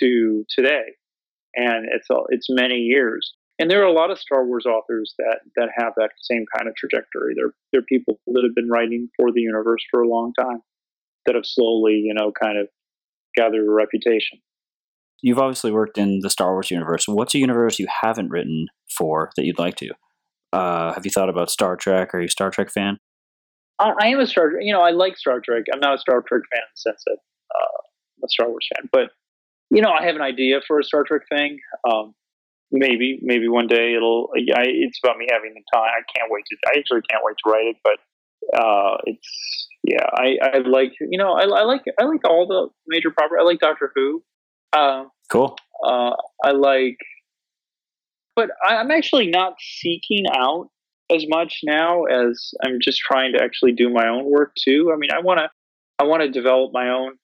[0.00, 0.94] to today,
[1.54, 3.34] and it's it's many years.
[3.60, 6.68] And there are a lot of Star Wars authors that that have that same kind
[6.68, 7.34] of trajectory.
[7.34, 10.62] They're they're people that have been writing for the universe for a long time
[11.26, 12.68] that have slowly, you know, kind of
[13.34, 14.38] gathered a reputation.
[15.22, 17.04] You've obviously worked in the Star Wars universe.
[17.08, 19.90] What's a universe you haven't written for that you'd like to?
[20.52, 22.14] Uh, have you thought about Star Trek?
[22.14, 22.98] Are you a Star Trek fan?
[23.78, 24.50] I, I am a Star.
[24.50, 24.62] Trek.
[24.62, 25.64] You know, I like Star Trek.
[25.72, 27.18] I'm not a Star Trek fan in the sense that
[27.54, 29.10] uh, a Star Wars fan, but
[29.70, 31.58] you know, I have an idea for a Star Trek thing.
[31.90, 32.14] Um,
[32.72, 34.30] maybe, maybe one day it'll.
[34.34, 35.90] I, it's about me having the time.
[35.90, 36.56] I can't wait to.
[36.66, 40.06] I actually can't wait to write it, but uh, it's yeah.
[40.14, 43.40] I, I like you know I, I like I like all the major property.
[43.40, 44.22] I like Doctor Who.
[44.72, 45.56] Uh, cool.
[45.84, 46.12] Uh,
[46.44, 46.98] I like,
[48.36, 50.70] but I'm actually not seeking out
[51.10, 54.90] as much now as I'm just trying to actually do my own work too.
[54.92, 55.48] I mean, I want to
[55.98, 57.16] I want to develop my own,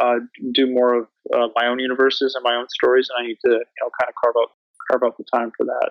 [0.00, 0.16] uh,
[0.52, 3.50] do more of uh, my own universes and my own stories, and I need to
[3.50, 4.50] you know kind of carve out
[4.90, 5.90] carve out the time for that.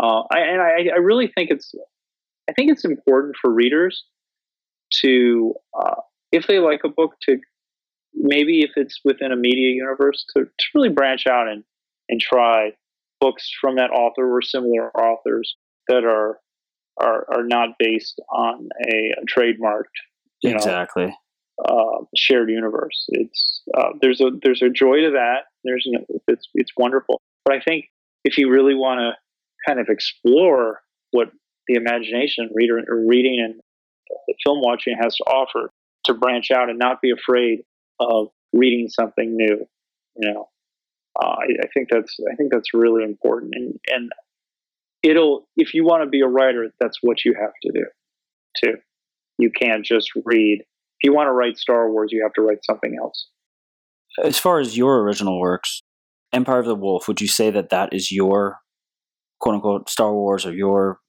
[0.00, 1.74] Uh, I, and I, I, really think it's
[2.48, 4.04] I think it's important for readers
[5.02, 5.96] to uh,
[6.30, 7.38] if they like a book to
[8.14, 11.64] maybe if it's within a media universe to, to really branch out and
[12.08, 12.70] and try
[13.20, 15.56] books from that author or similar authors
[15.88, 16.38] that are
[17.00, 19.84] are, are not based on a, a trademarked
[20.42, 21.12] exactly know,
[21.68, 23.04] uh, shared universe.
[23.08, 25.44] It's uh, there's a there's a joy to that.
[25.64, 27.20] There's an, it's it's wonderful.
[27.44, 27.86] But I think
[28.24, 29.12] if you really want to
[29.66, 30.80] kind of explore
[31.12, 31.30] what
[31.68, 33.60] the imagination reader reading and
[34.44, 35.70] film watching has to offer,
[36.04, 37.62] to branch out and not be afraid
[38.10, 39.66] of reading something new,
[40.16, 40.48] you know,
[41.22, 43.52] uh, I, I think that's I think that's really important.
[43.54, 44.12] And and
[45.02, 47.84] it'll if you want to be a writer, that's what you have to do
[48.62, 48.76] too.
[49.38, 50.60] You can't just read.
[50.60, 53.28] If you want to write Star Wars, you have to write something else.
[54.22, 55.82] As far as your original works,
[56.32, 58.58] Empire of the Wolf, would you say that that is your
[59.40, 61.00] quote unquote Star Wars or your,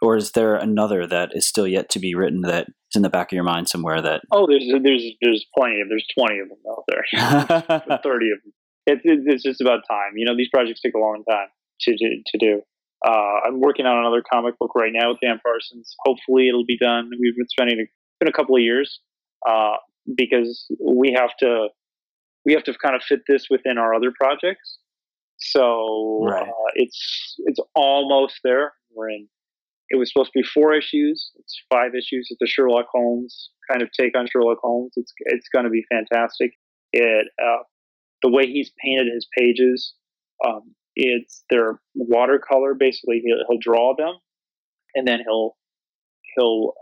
[0.00, 3.10] or is there another that is still yet to be written that is in the
[3.10, 4.22] back of your mind somewhere that?
[4.30, 8.52] Oh, there's there's there's plenty of there's twenty of them out there, thirty of them.
[8.86, 10.12] It's it's just about time.
[10.16, 11.48] You know, these projects take a long time
[11.82, 12.62] to to, to do.
[13.04, 15.94] Uh, I'm working on another comic book right now with Dan Parsons.
[16.04, 17.10] Hopefully, it'll be done.
[17.18, 17.84] We've been spending a,
[18.20, 19.00] been a couple of years
[19.48, 19.74] uh,
[20.16, 21.68] because we have to
[22.44, 24.78] we have to kind of fit this within our other projects.
[25.38, 26.48] So right.
[26.48, 28.74] uh, it's it's almost there.
[28.94, 29.28] We're in.
[29.92, 31.30] It was supposed to be four issues.
[31.36, 32.28] It's five issues.
[32.30, 34.92] It's a Sherlock Holmes kind of take on Sherlock Holmes.
[34.96, 36.52] It's it's going to be fantastic.
[36.92, 37.62] It uh,
[38.22, 39.94] the way he's painted his pages.
[40.46, 42.74] Um, it's their watercolor.
[42.74, 44.14] Basically, he'll, he'll draw them,
[44.94, 45.56] and then he'll
[46.36, 46.72] he'll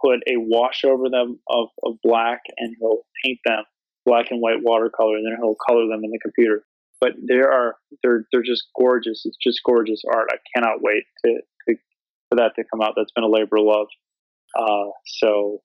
[0.00, 3.64] put a wash over them of, of black, and he'll paint them
[4.06, 6.64] black and white watercolor, and then he'll color them in the computer.
[7.00, 9.22] But there are they're they're just gorgeous.
[9.24, 10.28] It's just gorgeous art.
[10.32, 11.40] I cannot wait to
[12.34, 12.94] for that to come out.
[12.96, 13.86] That's been a labor of love.
[14.58, 15.58] Uh, so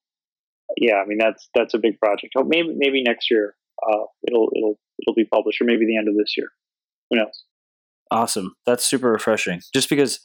[0.78, 2.34] yeah, I mean that's that's a big project.
[2.38, 3.56] Oh, maybe maybe next year
[3.88, 6.50] uh, it'll it'll it'll be published, or maybe the end of this year.
[7.10, 7.44] Who knows?
[8.12, 8.54] Awesome.
[8.66, 9.62] That's super refreshing.
[9.74, 10.20] Just because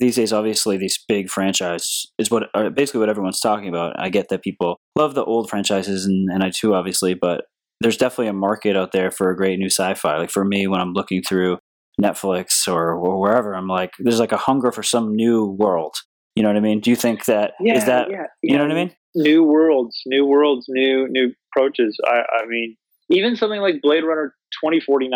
[0.00, 3.98] these days, obviously, these big franchise is what uh, basically what everyone's talking about.
[3.98, 7.44] I get that people love the old franchises, and, and I too, obviously, but
[7.80, 10.16] there's definitely a market out there for a great new sci-fi.
[10.16, 11.58] Like for me, when I'm looking through
[12.00, 15.96] Netflix or, or wherever, I'm like, there's like a hunger for some new world.
[16.34, 16.80] You know what I mean?
[16.80, 18.56] Do you think that yeah, is that yeah, you yeah.
[18.56, 18.94] know what I mean?
[19.14, 21.98] New worlds, new worlds, new new approaches.
[22.06, 22.76] I, I mean,
[23.10, 25.12] even something like Blade Runner 2049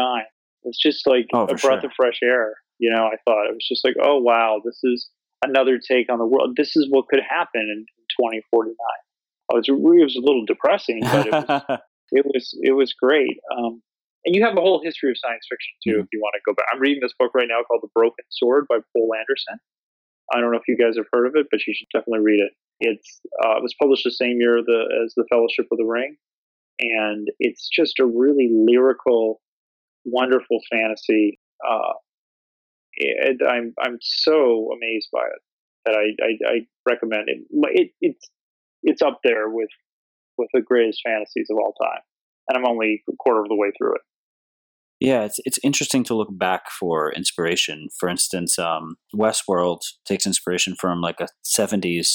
[0.65, 1.77] was just like Oh, a breath sure.
[1.87, 2.55] of fresh air.
[2.79, 5.09] You know, I thought it was just like, oh wow, this is
[5.43, 6.55] another take on the world.
[6.57, 7.87] This is what could happen in
[8.21, 8.75] 2049.
[9.51, 11.79] Oh, it was, it was a little depressing, but it was
[12.12, 13.39] it was it was great.
[13.57, 13.83] Um,
[14.27, 16.53] and you have a whole history of science fiction too, if you want to go
[16.55, 16.67] back.
[16.75, 19.59] I'm reading this book right now called The Broken Sword by Poul Anderson.
[20.35, 22.41] I don't know if you guys have heard of it, but you should definitely read
[22.41, 22.53] it.
[22.81, 26.17] It's uh, it was published the same year the, as The Fellowship of the Ring,
[26.81, 29.41] and it's just a really lyrical,
[30.05, 31.39] wonderful fantasy.
[31.67, 31.95] Uh,
[32.99, 35.43] and I'm I'm so amazed by it
[35.87, 37.39] that I I, I recommend it.
[37.51, 37.91] it.
[38.01, 38.29] It's
[38.83, 39.71] it's up there with
[40.37, 42.01] with the greatest fantasies of all time,
[42.49, 44.03] and I'm only a quarter of the way through it.
[45.01, 47.89] Yeah, it's it's interesting to look back for inspiration.
[47.99, 52.09] For instance, um, Westworld takes inspiration from like a '70s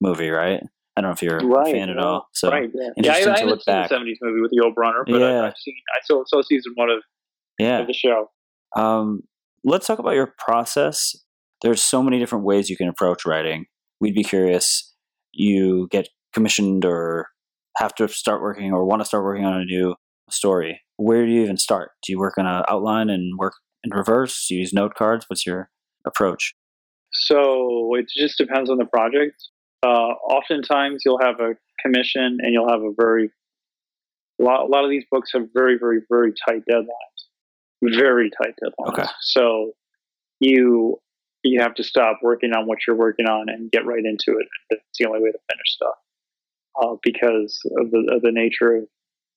[0.00, 0.60] movie, right?
[0.96, 2.28] I don't know if you're a fan at all.
[2.32, 2.90] So right, yeah.
[2.96, 3.90] yeah I, interesting I to look back.
[3.90, 5.42] '70s movie with the Brynner, but Yeah.
[5.42, 7.02] I, I've seen I saw, saw season one of,
[7.58, 8.30] yeah, of the show.
[8.76, 9.22] Um,
[9.64, 11.14] let's talk about your process.
[11.62, 13.66] There's so many different ways you can approach writing.
[14.00, 14.92] We'd be curious.
[15.32, 17.28] You get commissioned or
[17.78, 19.94] have to start working or want to start working on a new
[20.30, 20.80] story.
[20.96, 21.90] Where do you even start?
[22.02, 24.46] Do you work on an outline and work in reverse?
[24.48, 25.26] Do you use note cards?
[25.28, 25.70] What's your
[26.06, 26.54] approach?
[27.12, 29.36] So it just depends on the project.
[29.84, 33.30] Uh, oftentimes, you'll have a commission, and you'll have a very
[34.40, 37.96] a lot, a lot of these books have very, very, very tight deadlines.
[37.96, 38.88] Very tight deadlines.
[38.88, 39.08] Okay.
[39.20, 39.72] So
[40.40, 40.98] you
[41.42, 44.46] you have to stop working on what you're working on and get right into it.
[44.70, 45.94] It's the only way to finish stuff
[46.82, 48.84] uh, because of the of the nature of,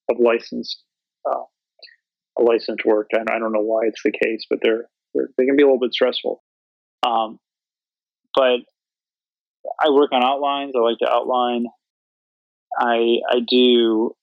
[0.10, 0.84] of licensed
[1.30, 1.44] uh,
[2.40, 3.08] licensed work.
[3.12, 5.66] And I don't know why it's the case, but they're, they're they can be a
[5.66, 6.44] little bit stressful.
[7.06, 7.40] Um,
[8.36, 8.60] but
[9.80, 10.74] I work on outlines.
[10.76, 11.66] I like to outline.
[12.78, 14.16] I I do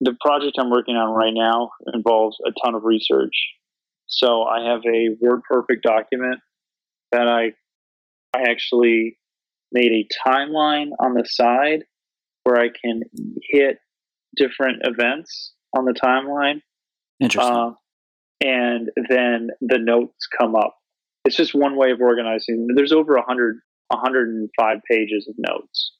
[0.00, 3.34] the project I'm working on right now involves a ton of research.
[4.06, 6.40] So I have a WordPerfect document
[7.12, 7.52] that I
[8.36, 9.18] I actually
[9.72, 11.84] made a timeline on the side
[12.44, 13.02] where I can
[13.42, 13.78] hit
[14.36, 16.60] different events on the timeline
[17.20, 17.52] Interesting.
[17.52, 17.70] uh,
[18.44, 20.76] and then the notes come up.
[21.24, 22.68] It's just one way of organizing.
[22.74, 25.92] There's over 100, 105 pages of notes.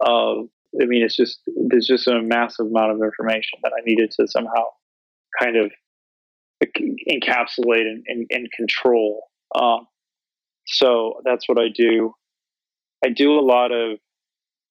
[0.00, 0.46] Of,
[0.80, 4.26] I mean, it's just there's just a massive amount of information that I needed to
[4.28, 4.64] somehow
[5.40, 5.70] kind of
[7.10, 9.24] encapsulate and, and, and control.
[9.60, 9.86] Um,
[10.66, 12.14] so that's what I do.
[13.04, 13.98] I do a lot of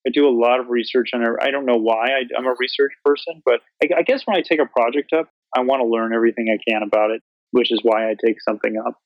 [0.08, 1.30] I do a lot of research on it.
[1.42, 4.42] I don't know why I, I'm a research person, but I, I guess when I
[4.42, 7.80] take a project up, I want to learn everything I can about it, which is
[7.84, 9.00] why I take something up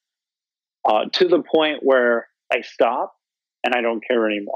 [0.88, 3.14] uh, to the point where I stop
[3.64, 4.56] and I don't care anymore.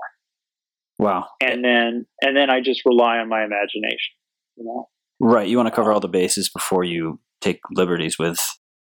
[0.98, 1.28] wow.
[1.42, 4.16] And then and then I just rely on my imagination.
[4.58, 5.48] You know Right.
[5.48, 8.40] You want to cover all the bases before you take liberties with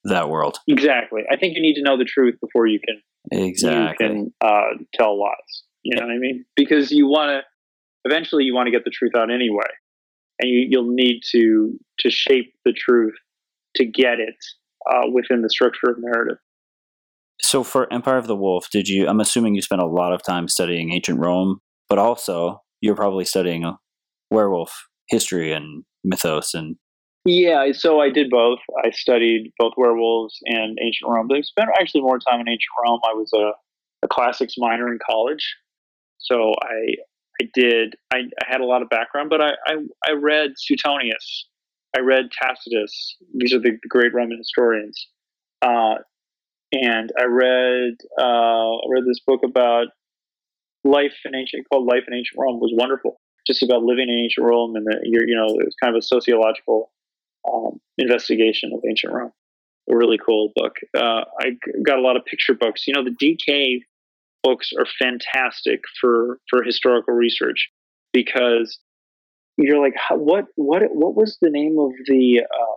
[0.04, 0.58] that world.
[0.66, 1.22] exactly.
[1.30, 4.06] I think you need to know the truth before you can Exactly.
[4.06, 5.62] you can uh, tell lies.
[5.82, 6.44] You know what I mean?
[6.56, 7.40] Because you want to
[8.04, 9.68] eventually you want to get the truth out anyway,
[10.38, 13.14] and you, you'll need to to shape the truth
[13.76, 14.36] to get it
[14.90, 16.38] uh, within the structure of narrative.
[17.40, 19.08] So for Empire of the Wolf, did you?
[19.08, 23.24] I'm assuming you spent a lot of time studying ancient Rome, but also you're probably
[23.24, 23.78] studying a
[24.30, 26.76] werewolf history and mythos and
[27.24, 28.58] Yeah, so I did both.
[28.84, 31.28] I studied both werewolves and ancient Rome.
[31.32, 33.00] I spent actually more time in ancient Rome.
[33.04, 33.52] I was a,
[34.04, 35.56] a classics minor in college,
[36.22, 36.94] so I
[37.40, 37.94] I did.
[38.12, 39.74] I, I had a lot of background, but I, I
[40.06, 41.48] I read Suetonius.
[41.96, 43.16] I read Tacitus.
[43.34, 45.08] These are the great Roman historians.
[45.60, 45.96] Uh,
[46.72, 49.88] and I read uh, I read this book about
[50.84, 52.60] life in ancient called Life in Ancient Rome.
[52.60, 55.94] Was wonderful, just about living in ancient Rome, and the, you know it was kind
[55.94, 56.90] of a sociological
[57.50, 59.32] um, investigation of ancient Rome.
[59.90, 60.76] A really cool book.
[60.96, 62.86] Uh, I got a lot of picture books.
[62.86, 63.80] You know, the DK
[64.42, 67.70] books are fantastic for for historical research
[68.12, 68.78] because
[69.56, 72.76] you're like, what what what was the name of the uh,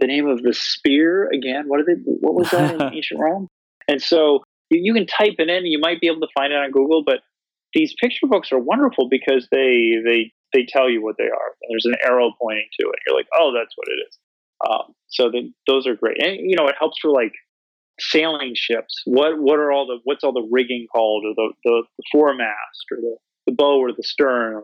[0.00, 1.64] the name of the spear again?
[1.66, 2.00] What are they?
[2.04, 3.48] What was that in ancient Rome?
[3.88, 5.66] And so you, you can type it in.
[5.66, 7.20] You might be able to find it on Google, but
[7.74, 11.54] these picture books are wonderful because they they they tell you what they are.
[11.68, 12.98] There's an arrow pointing to it.
[13.06, 14.18] You're like, oh, that's what it is.
[14.68, 17.32] Um, so the, those are great, and you know it helps for like
[18.00, 19.02] sailing ships.
[19.06, 22.84] What what are all the what's all the rigging called, or the the, the foremast,
[22.92, 23.16] or the,
[23.46, 24.62] the bow, or the stern,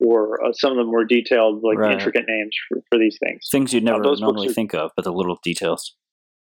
[0.00, 1.92] or uh, some of the more detailed, like Right.
[1.92, 3.48] intricate names for, for these things.
[3.50, 5.94] things you'd never those books normally are- think of, but the little details.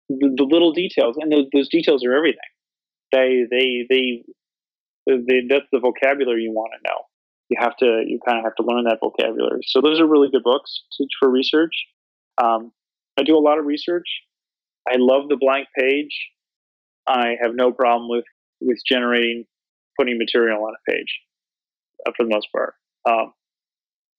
[0.10, 2.40] the, the little details, and those, those details are everything.
[3.12, 4.24] They, they, they,
[5.06, 7.02] they, that's the vocabulary you want to know.
[7.50, 9.62] You have to, you kind of have to learn that vocabulary.
[9.68, 11.72] So those are really good books to, for research.
[12.38, 12.72] Um,
[13.18, 14.08] I do a lot of research.
[14.88, 16.16] I love the blank page.
[17.08, 18.26] I have no problem with
[18.60, 19.46] with generating,
[20.00, 21.20] putting material on a page,
[22.06, 22.74] uh, for the most part.
[23.10, 23.34] Um,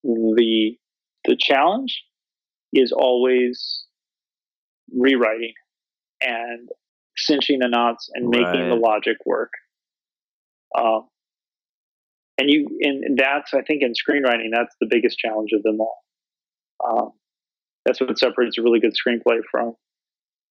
[0.04, 0.76] the
[1.24, 2.02] the challenge
[2.72, 3.84] is always
[4.94, 5.54] rewriting
[6.20, 6.68] and
[7.16, 8.68] cinching the knots and making right.
[8.68, 9.50] the logic work.
[10.76, 11.08] Um,
[12.38, 15.98] and you, and that's I think in screenwriting that's the biggest challenge of them all.
[16.86, 17.10] Um,
[17.84, 19.74] that's what separates a really good screenplay from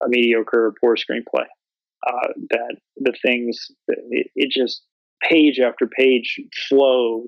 [0.04, 1.46] a mediocre or poor screenplay.
[2.06, 4.84] Uh, that the things it, it, just
[5.24, 6.40] page after page
[6.70, 7.28] flows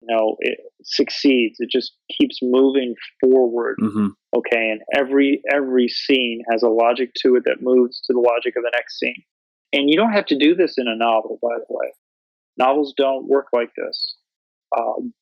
[0.00, 1.56] you know it succeeds.
[1.60, 3.76] It just keeps moving forward.
[3.80, 4.08] Mm-hmm.
[4.36, 8.54] okay and every every scene has a logic to it that moves to the logic
[8.56, 9.22] of the next scene.
[9.72, 11.92] And you don't have to do this in a novel by the way.
[12.58, 14.16] Novels don't work like this.
[14.76, 15.12] Um,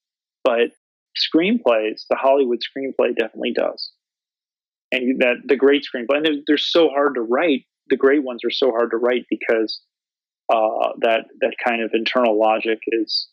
[0.44, 0.70] but
[1.16, 3.90] screenplays the hollywood screenplay definitely does
[4.92, 8.40] and that the great screenplay and they're, they're so hard to write the great ones
[8.44, 9.80] are so hard to write because
[10.52, 13.28] uh, that that kind of internal logic is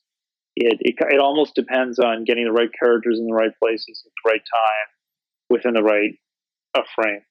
[0.55, 4.11] it, it, it almost depends on getting the right characters in the right places at
[4.23, 4.87] the right time
[5.49, 6.13] within the right
[6.77, 7.21] uh, frame.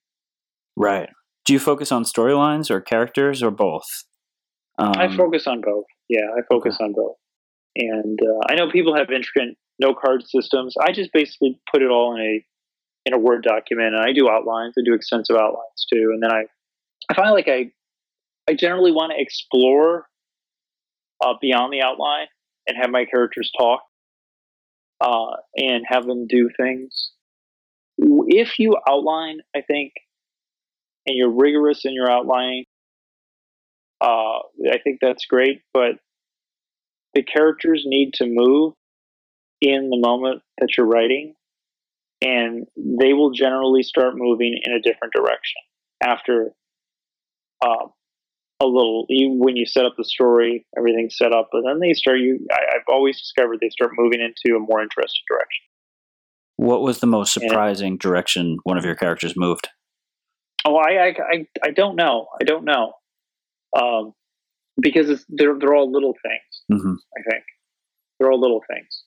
[0.77, 1.09] Right.
[1.45, 3.87] Do you focus on storylines or characters or both?
[4.79, 5.85] Um, I focus on both.
[6.09, 6.85] Yeah, I focus okay.
[6.85, 7.16] on both.
[7.77, 10.75] And uh, I know people have intricate no card systems.
[10.81, 12.45] I just basically put it all in a
[13.07, 14.75] in a Word document, and I do outlines.
[14.79, 16.45] I do extensive outlines too, and then I
[17.11, 17.71] I find like I
[18.49, 20.07] I generally want to explore
[21.25, 22.27] uh, beyond the outline
[22.67, 23.81] and have my characters talk
[25.01, 27.13] uh, and have them do things.
[27.99, 29.93] If you outline, I think,
[31.07, 32.65] and you're rigorous in your outlining,
[34.01, 34.39] uh,
[34.71, 35.63] I think that's great.
[35.73, 35.97] But
[37.15, 38.75] the characters need to move
[39.61, 41.35] in the moment that you're writing,
[42.21, 45.61] and they will generally start moving in a different direction
[46.03, 46.53] after
[47.65, 47.87] uh,
[48.61, 51.93] a little you, when you set up the story, everything's set up, but then they
[51.93, 52.19] start.
[52.19, 55.65] You, I, have always discovered they start moving into a more interesting direction.
[56.57, 59.69] What was the most surprising and, direction one of your characters moved?
[60.65, 62.29] Oh, I, I, I, I don't know.
[62.41, 62.93] I don't know,
[63.77, 64.12] um,
[64.81, 66.81] because they're they're all little things.
[66.81, 66.95] Mm-hmm.
[66.95, 67.45] I think
[68.19, 69.03] they're all little things,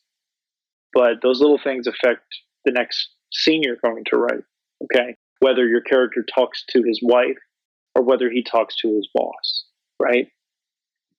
[0.94, 2.24] but those little things affect
[2.68, 4.44] the next scene you're going to write.
[4.84, 7.38] Okay, whether your character talks to his wife
[7.96, 9.66] or whether he talks to his boss,
[10.00, 10.28] right?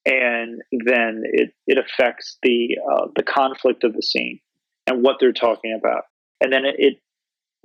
[0.06, 4.38] And then it, it affects the uh, the conflict of the scene
[4.86, 6.04] and what they're talking about,
[6.40, 6.94] and then it, it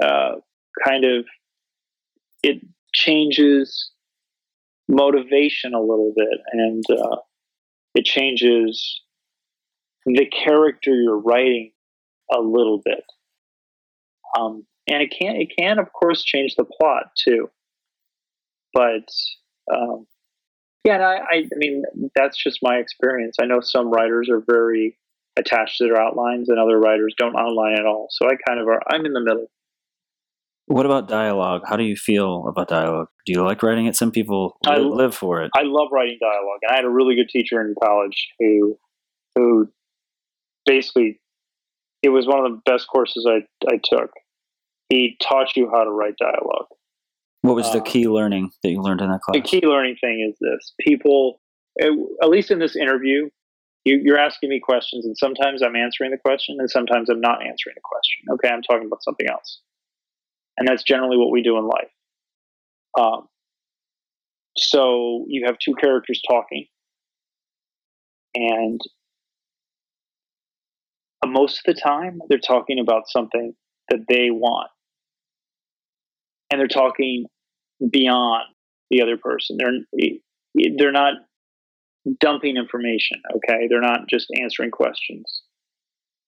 [0.04, 0.36] uh,
[0.84, 1.26] kind of
[2.42, 2.62] it
[2.94, 3.92] changes
[4.88, 7.18] motivation a little bit, and uh,
[7.96, 9.02] it changes
[10.06, 11.72] the character you're writing
[12.34, 13.04] a little bit.
[14.38, 17.50] Um, and it can it can of course change the plot too
[18.74, 19.08] but
[19.74, 20.08] um,
[20.84, 21.84] yeah, I, I, I mean
[22.16, 23.38] that's just my experience.
[23.42, 24.98] I know some writers are very
[25.38, 28.08] attached to their outlines, and other writers don't outline at all.
[28.10, 28.82] So I kind of are.
[28.90, 29.48] I'm in the middle.
[30.66, 31.62] What about dialogue?
[31.66, 33.08] How do you feel about dialogue?
[33.26, 33.96] Do you like writing it?
[33.96, 35.52] Some people I, live for it.
[35.56, 38.78] I love writing dialogue, and I had a really good teacher in college who,
[39.36, 39.70] who,
[40.66, 41.20] basically,
[42.02, 44.12] it was one of the best courses I I took.
[44.94, 46.68] He taught you how to write dialogue,
[47.42, 49.34] what was the uh, key learning that you learned in that class?
[49.34, 51.42] The key learning thing is this: people,
[51.82, 53.28] at least in this interview,
[53.86, 57.42] you, are asking me questions, and sometimes I'm answering the question, and sometimes I'm not
[57.42, 58.34] answering the question.
[58.34, 59.62] Okay, I'm talking about something else,
[60.60, 61.90] and that's generally what we do in life.
[63.00, 63.28] Um,
[64.56, 66.68] so you have two characters talking,
[68.36, 68.80] and
[71.26, 73.56] most of the time they're talking about something
[73.90, 74.70] that they want
[76.52, 77.26] and they're talking
[77.90, 78.44] beyond
[78.90, 79.58] the other person.
[79.58, 81.14] They're they're not
[82.20, 83.22] dumping information.
[83.36, 85.44] Okay, they're not just answering questions.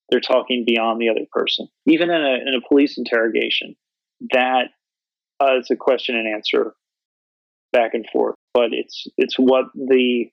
[0.10, 1.68] They're talking beyond the other person.
[1.88, 3.76] Even in a, in a police interrogation,
[4.32, 4.66] that
[5.42, 6.74] uh, is a question and answer
[7.74, 8.36] back and forth.
[8.54, 10.26] But it's it's what the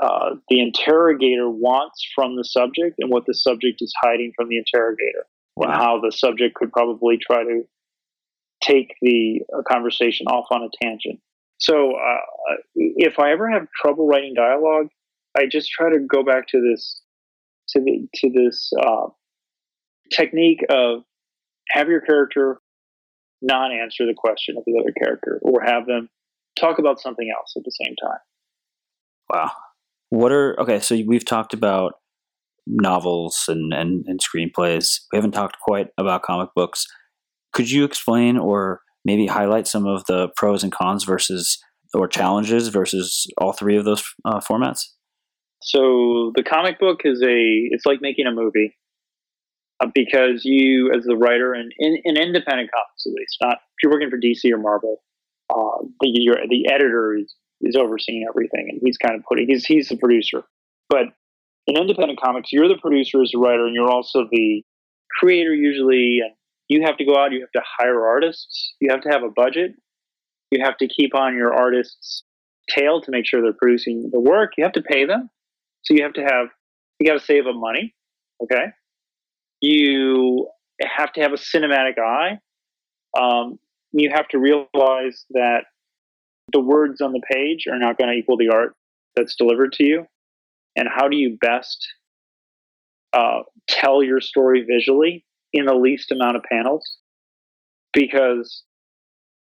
[0.00, 4.56] uh, the interrogator wants from the subject and what the subject is hiding from the
[4.56, 5.26] interrogator,
[5.56, 5.66] wow.
[5.66, 7.62] and how the subject could probably try to
[8.62, 11.20] take the uh, conversation off on a tangent.
[11.58, 14.88] So uh, if I ever have trouble writing dialogue,
[15.36, 17.02] I just try to go back to this
[17.70, 19.06] to the to this uh,
[20.12, 21.02] technique of
[21.70, 22.58] have your character
[23.40, 26.08] not answer the question of the other character or have them
[26.58, 28.18] talk about something else at the same time.
[29.32, 29.52] Wow.
[30.10, 30.80] What are okay?
[30.80, 31.94] So we've talked about
[32.66, 35.00] novels and, and, and screenplays.
[35.12, 36.86] We haven't talked quite about comic books.
[37.52, 41.58] Could you explain or maybe highlight some of the pros and cons versus
[41.94, 44.80] or challenges versus all three of those uh, formats?
[45.62, 48.76] So the comic book is a it's like making a movie
[49.80, 53.82] uh, because you as the writer and in, in, independent comics at least not if
[53.82, 55.02] you're working for DC or Marvel
[55.50, 59.88] uh, the the editor is, is overseeing everything and he's kind of putting he's he's
[59.88, 60.42] the producer
[60.88, 61.06] but
[61.68, 64.62] in independent comics you're the producer as a writer and you're also the
[65.20, 66.34] creator usually and
[66.72, 69.30] you have to go out you have to hire artists you have to have a
[69.30, 69.72] budget
[70.50, 72.24] you have to keep on your artists
[72.70, 75.30] tail to make sure they're producing the work you have to pay them
[75.82, 76.48] so you have to have,
[76.98, 77.94] you got to save up money.
[78.42, 78.66] Okay.
[79.60, 80.48] You
[80.80, 82.38] have to have a cinematic eye.
[83.18, 83.58] Um,
[83.92, 85.64] you have to realize that
[86.52, 88.74] the words on the page are not going to equal the art
[89.14, 90.06] that's delivered to you.
[90.76, 91.78] And how do you best
[93.12, 96.98] uh, tell your story visually in the least amount of panels?
[97.92, 98.62] Because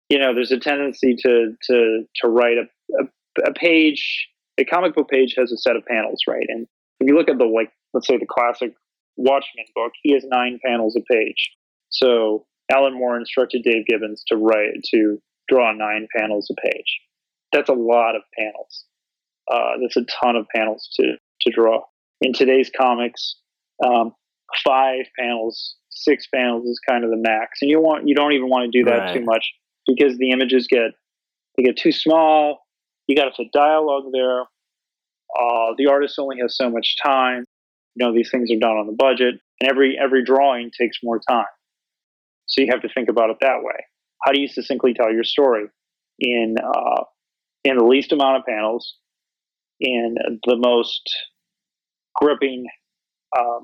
[0.08, 4.28] you know, there's a tendency to to to write a, a, a page
[4.58, 6.46] a comic book page has a set of panels, right?
[6.48, 6.66] And
[7.00, 8.74] if you look at the like, let's say the classic
[9.16, 11.50] Watchmen book, he has nine panels a page.
[11.90, 17.00] So Alan Moore instructed Dave Gibbons to write to draw nine panels a page.
[17.52, 18.84] That's a lot of panels.
[19.50, 21.82] Uh, that's a ton of panels to to draw.
[22.20, 23.36] In today's comics,
[23.84, 24.14] um,
[24.64, 28.48] five panels, six panels is kind of the max, and you want you don't even
[28.48, 29.14] want to do that right.
[29.14, 29.52] too much
[29.86, 30.92] because the images get
[31.56, 32.62] they get too small
[33.06, 34.40] you got to put dialogue there.
[34.40, 37.44] Uh, the artist only has so much time.
[37.94, 41.20] You know, these things are done on the budget, and every every drawing takes more
[41.28, 41.44] time.
[42.46, 43.84] So you have to think about it that way.
[44.24, 45.66] How do you succinctly tell your story
[46.18, 47.04] in uh,
[47.64, 48.94] in the least amount of panels,
[49.80, 50.14] in
[50.46, 51.02] the most
[52.14, 52.64] gripping,
[53.36, 53.60] uh,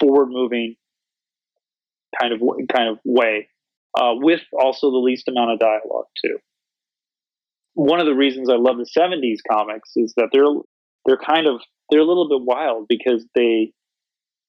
[0.00, 0.76] forward-moving
[2.20, 2.40] kind of
[2.74, 3.48] kind of way,
[3.98, 6.38] uh, with also the least amount of dialogue too
[7.76, 10.46] one of the reasons I love the 70s comics is that they're
[11.04, 13.72] they're kind of they're a little bit wild because they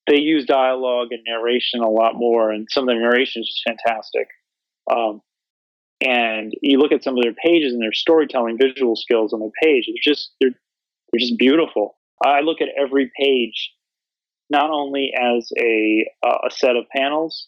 [0.07, 3.63] they use dialogue and narration a lot more, and some of the narration is just
[3.67, 4.27] fantastic.
[4.89, 5.21] Um,
[5.99, 9.51] and you look at some of their pages and their storytelling, visual skills on their
[9.61, 9.87] page.
[9.87, 10.51] They're just they're
[11.11, 11.97] they're just beautiful.
[12.25, 13.73] I look at every page
[14.49, 17.47] not only as a uh, a set of panels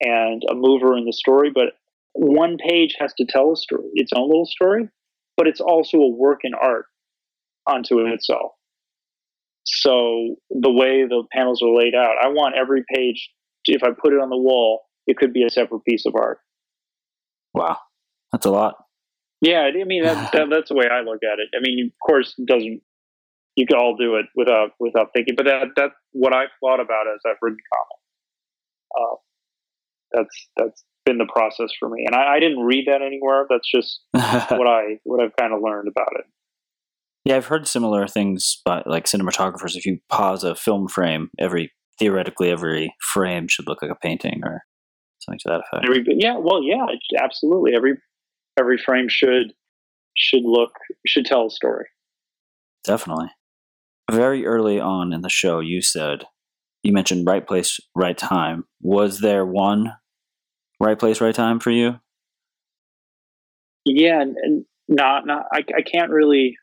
[0.00, 1.74] and a mover in the story, but
[2.12, 4.88] one page has to tell a story, its own little story,
[5.36, 6.86] but it's also a work in art
[7.70, 8.52] unto itself.
[9.64, 13.30] So the way the panels are laid out, I want every page,
[13.66, 16.38] if I put it on the wall, it could be a separate piece of art.
[17.54, 17.76] Wow,
[18.32, 18.76] that's a lot.
[19.40, 21.48] Yeah, I mean that, that, that's the way I look at it.
[21.56, 22.82] I mean, of course, it doesn't
[23.60, 27.06] you can all do it without without thinking, but that that's what I've thought about
[27.12, 28.02] as I've written comics.
[28.98, 29.16] Uh,
[30.12, 32.04] that's that's been the process for me.
[32.06, 33.46] And I, I didn't read that anywhere.
[33.50, 36.24] That's just what I what I've kind of learned about it.
[37.26, 39.76] Yeah, I've heard similar things by like cinematographers.
[39.76, 44.40] If you pause a film frame, every theoretically every frame should look like a painting
[44.42, 44.62] or
[45.18, 45.84] something to that effect.
[45.84, 46.86] Every, yeah, well, yeah,
[47.22, 47.74] absolutely.
[47.76, 47.98] Every
[48.58, 49.52] every frame should
[50.16, 50.72] should look
[51.06, 51.84] should tell a story.
[52.84, 53.28] Definitely.
[54.14, 56.24] Very early on in the show, you said
[56.82, 58.64] you mentioned right place, right time.
[58.80, 59.92] Was there one
[60.78, 62.00] right place, right time for you?
[63.84, 66.56] Yeah, and not not I, I can't really.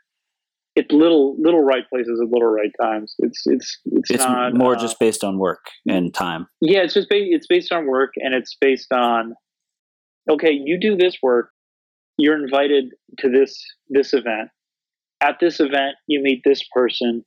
[0.76, 3.16] It's little little right places at little right times.
[3.20, 6.48] It's it's it's, it's not more uh, just based on work and time.
[6.62, 9.34] Yeah, it's just based it's based on work and it's based on
[10.30, 11.50] okay, you do this work,
[12.18, 14.50] you're invited to this this event.
[15.20, 17.26] At this event, you meet this person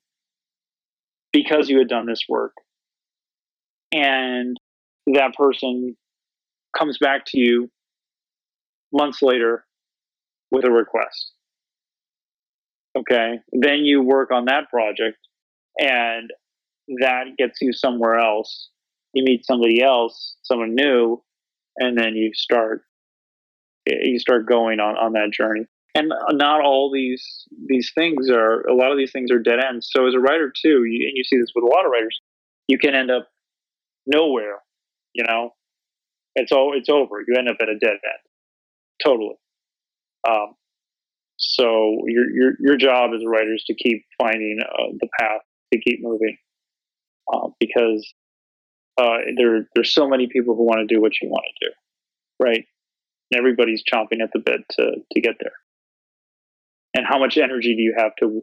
[1.33, 2.53] because you had done this work.
[3.93, 4.57] And
[5.07, 5.97] that person
[6.77, 7.71] comes back to you
[8.93, 9.65] months later
[10.51, 11.33] with a request.
[12.97, 13.39] Okay.
[13.53, 15.19] Then you work on that project
[15.79, 16.31] and
[17.01, 18.71] that gets you somewhere else.
[19.15, 21.23] You meet somebody else, someone new,
[21.77, 22.83] and then you start
[23.87, 25.67] you start going on, on that journey.
[25.95, 29.89] And not all these these things are a lot of these things are dead ends.
[29.91, 32.19] So as a writer too, you, and you see this with a lot of writers,
[32.69, 33.29] you can end up
[34.07, 34.59] nowhere.
[35.15, 35.51] You know,
[36.37, 37.21] it's all it's over.
[37.27, 38.23] You end up at a dead end,
[39.05, 39.35] totally.
[40.29, 40.55] Um,
[41.37, 45.41] so your your your job as a writer is to keep finding uh, the path
[45.73, 46.37] to keep moving,
[47.33, 48.07] uh, because
[48.97, 51.73] uh, there there's so many people who want to do what you want to do,
[52.39, 52.65] right?
[53.35, 55.53] everybody's chomping at the bit to to get there.
[56.95, 58.43] And how much energy do you have to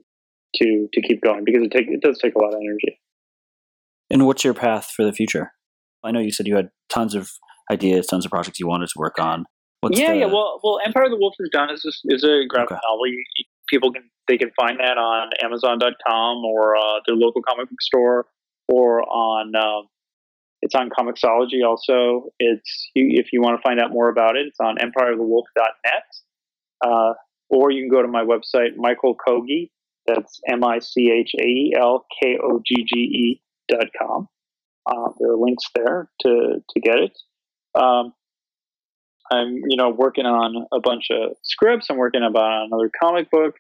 [0.56, 1.44] to to keep going?
[1.46, 3.00] Because it take it does take a lot of energy.
[4.10, 5.52] And what's your path for the future?
[6.04, 7.30] I know you said you had tons of
[7.72, 9.46] ideas, tons of projects you wanted to work on.
[9.82, 10.20] What's yeah, the...
[10.20, 10.26] yeah.
[10.26, 11.70] Well, well, Empire of the Wolf is done.
[11.70, 12.80] is is a graphic okay.
[12.90, 13.08] novel.
[13.08, 17.70] You, you, people can they can find that on Amazon.com or uh, their local comic
[17.70, 18.26] book store,
[18.68, 19.88] or on um,
[20.62, 21.66] it's on Comixology.
[21.66, 25.20] Also, it's if you want to find out more about it, it's on empire of
[25.20, 26.04] the EmpireOfTheWolf.net,
[26.86, 27.14] uh,
[27.50, 29.70] or you can go to my website, Michael Kogge.
[30.06, 34.28] That's M I C H A E L K O G G E dot com.
[34.86, 37.18] Uh, there are links there to to get it.
[37.78, 38.14] Um,
[39.32, 41.88] I'm you know working on a bunch of scripts.
[41.90, 43.56] I'm working on another comic book.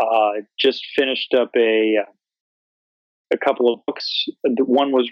[0.00, 1.98] Uh, just finished up a
[3.32, 4.26] a couple of books.
[4.44, 5.08] One was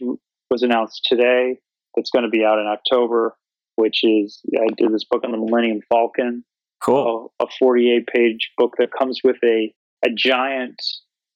[0.51, 1.59] was announced today.
[1.95, 3.37] That's going to be out in October.
[3.77, 6.45] Which is I did this book on the Millennium Falcon.
[6.85, 7.33] Cool.
[7.41, 9.73] A, a 48 page book that comes with a
[10.05, 10.81] a giant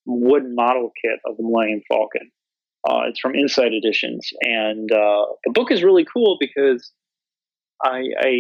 [0.05, 2.31] wooden model kit of the Millennium Falcon.
[2.89, 6.93] Uh, it's from Insight Editions, and uh, the book is really cool because
[7.85, 8.31] I, I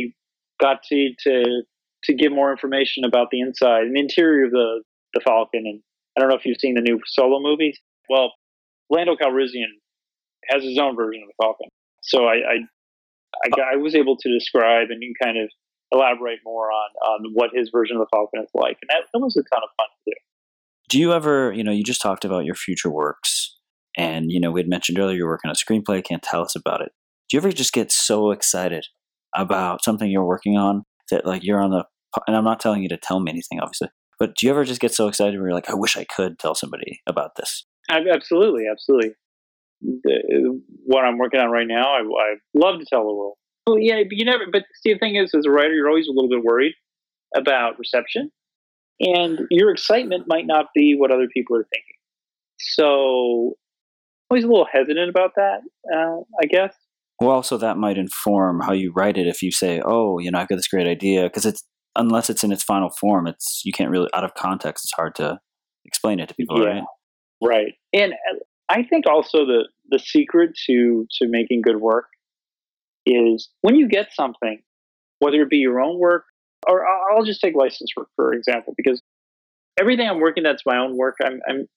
[0.60, 1.62] got to, to
[2.04, 4.82] to give more information about the inside and the interior of the
[5.14, 5.62] the Falcon.
[5.66, 5.82] And
[6.16, 7.78] I don't know if you've seen the new Solo movies.
[8.08, 8.32] Well,
[8.88, 9.74] Lando Calrissian
[10.50, 11.68] has his own version of the Falcon,
[12.02, 12.56] so I I,
[13.44, 15.50] I, I was able to describe and kind of
[15.92, 19.18] elaborate more on on what his version of the Falcon is like, and that, that
[19.18, 20.16] was a ton of fun to do.
[20.88, 23.56] Do you ever, you know, you just talked about your future works
[23.96, 26.04] and, you know, we had mentioned earlier you're working on a screenplay.
[26.04, 26.92] Can't tell us about it.
[27.28, 28.86] Do you ever just get so excited
[29.34, 31.84] about something you're working on that, like, you're on the,
[32.26, 34.80] and I'm not telling you to tell me anything, obviously, but do you ever just
[34.80, 37.66] get so excited where you're like, I wish I could tell somebody about this?
[37.90, 38.64] Absolutely.
[38.70, 39.10] Absolutely.
[39.82, 43.36] The, what I'm working on right now, I, I love to tell the world.
[43.66, 46.06] Oh, yeah, but you never, but see, the thing is, as a writer, you're always
[46.06, 46.74] a little bit worried
[47.34, 48.30] about reception.
[49.00, 51.96] And your excitement might not be what other people are thinking.
[52.58, 53.56] So
[54.30, 55.60] always a little hesitant about that,
[55.94, 56.74] uh, I guess.
[57.20, 59.26] Well, also that might inform how you write it.
[59.26, 61.62] If you say, "Oh, you know, I've got this great idea," because it's
[61.94, 64.84] unless it's in its final form, it's you can't really out of context.
[64.84, 65.38] It's hard to
[65.84, 66.68] explain it to people, yeah.
[66.68, 66.84] right?
[67.42, 68.36] Right, and uh,
[68.68, 72.06] I think also the the secret to to making good work
[73.06, 74.60] is when you get something,
[75.20, 76.24] whether it be your own work
[76.66, 79.00] or I'll just take license work for example, because
[79.78, 81.16] everything I'm working that's my own work.
[81.24, 81.68] I'm, I'm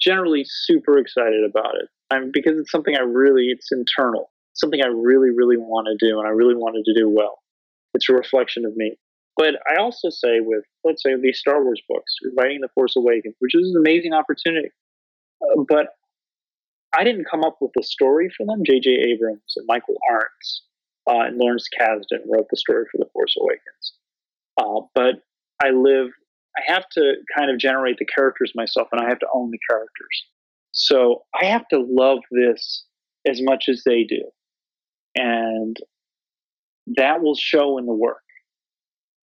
[0.00, 1.88] generally super excited about it.
[2.10, 6.18] I'm because it's something I really it's internal, something I really really want to do,
[6.18, 7.38] and I really wanted to do well.
[7.94, 8.96] It's a reflection of me.
[9.36, 13.34] But I also say with let's say these Star Wars books, writing the Force Awakens,
[13.38, 14.68] which is an amazing opportunity,
[15.42, 15.88] uh, but
[16.94, 18.62] I didn't come up with the story for them.
[18.64, 18.90] J.J.
[18.90, 20.28] Abrams and Michael Arndt
[21.08, 23.94] uh, and Lawrence Kasdan wrote the story for the Force Awakens.
[24.60, 25.14] Uh, but
[25.62, 26.08] I live
[26.56, 29.58] I have to kind of generate the characters myself and I have to own the
[29.68, 30.26] characters.
[30.72, 32.84] So I have to love this
[33.26, 34.22] as much as they do.
[35.14, 35.76] And
[36.96, 38.22] that will show in the work.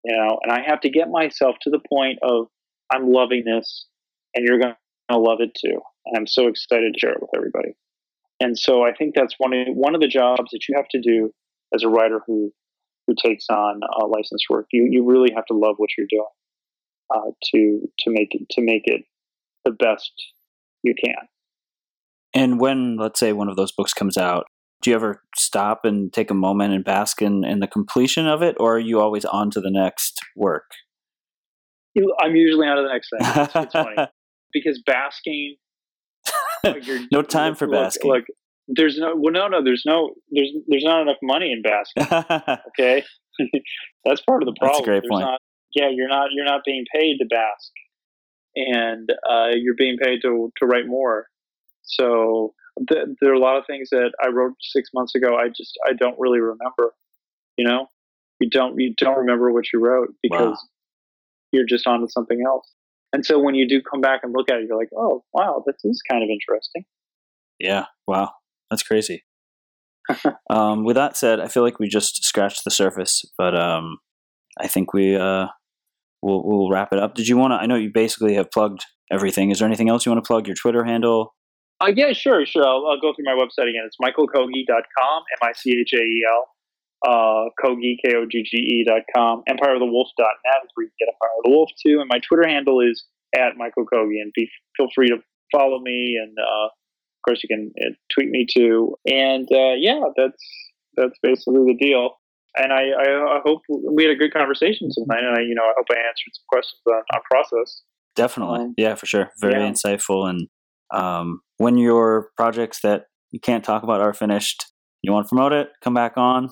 [0.03, 2.47] You know, and I have to get myself to the point of
[2.91, 3.87] I'm loving this
[4.33, 4.75] and you're going
[5.11, 5.81] to love it too.
[6.07, 7.75] And I'm so excited to share it with everybody.
[8.39, 11.01] And so I think that's one of, one of the jobs that you have to
[11.01, 11.31] do
[11.73, 12.51] as a writer who
[13.07, 14.67] who takes on uh, licensed work.
[14.71, 16.25] You you really have to love what you're doing
[17.13, 19.01] uh, to to make it to make it
[19.65, 20.11] the best
[20.83, 21.27] you can.
[22.33, 24.45] And when, let's say, one of those books comes out,
[24.81, 28.43] do you ever stop and take a moment and bask in, in the completion of
[28.43, 30.69] it, or are you always on to the next work?
[32.21, 33.43] I'm usually on to the next thing.
[33.43, 33.95] It's, it's funny
[34.53, 35.55] because basking.
[37.11, 38.09] No time for basking.
[38.09, 38.25] Like,
[38.67, 39.63] there's no well, no, no.
[39.63, 42.03] There's no there's there's not enough money in basking.
[42.67, 43.03] okay,
[44.05, 44.73] that's part of the problem.
[44.73, 45.21] That's a great there's point.
[45.21, 45.41] Not,
[45.73, 47.71] yeah, you're not you're not being paid to bask,
[48.55, 51.27] and uh, you're being paid to to write more.
[51.83, 52.53] So
[52.89, 55.35] th- there are a lot of things that I wrote six months ago.
[55.37, 56.93] I just I don't really remember.
[57.57, 57.87] You know,
[58.39, 60.57] you don't you don't remember what you wrote because wow.
[61.51, 62.69] you're just onto something else.
[63.13, 65.63] And so when you do come back and look at it, you're like, oh wow,
[65.65, 66.83] this is kind of interesting.
[67.59, 68.31] Yeah, wow,
[68.69, 69.23] that's crazy.
[70.49, 73.97] um, with that said, I feel like we just scratched the surface, but um,
[74.59, 75.47] I think we uh,
[76.21, 77.15] we'll, we'll wrap it up.
[77.15, 77.55] Did you want to?
[77.55, 79.51] I know you basically have plugged everything.
[79.51, 80.47] Is there anything else you want to plug?
[80.47, 81.33] Your Twitter handle?
[81.79, 82.65] Uh, yeah, sure, sure.
[82.65, 83.83] I'll, I'll go through my website again.
[83.85, 86.47] It's michaelkogge.com, M I C H A E L.
[87.05, 89.43] Uh, Kogge, K-O-G-G-E dot Kogge, K O G G E.com.
[89.49, 91.99] EmpireOfTheWolf.net is where you can get Empire of the Wolf too.
[91.99, 94.19] And my Twitter handle is at Michael Kogge.
[94.21, 95.17] And be, feel free to
[95.51, 96.19] follow me.
[96.21, 98.95] And uh, of course, you can uh, tweet me too.
[99.05, 100.43] And uh, yeah, that's
[100.95, 102.17] that's basically the deal.
[102.57, 105.73] and I, I, hope we had a good conversation tonight, and I, you know, I
[105.77, 107.83] hope I answered some questions on, on process.
[108.15, 109.29] Definitely, um, yeah, for sure.
[109.39, 109.71] Very yeah.
[109.71, 110.47] insightful, and
[110.91, 114.65] um, when your projects that you can't talk about are finished,
[115.03, 116.49] you want to promote it, come back on,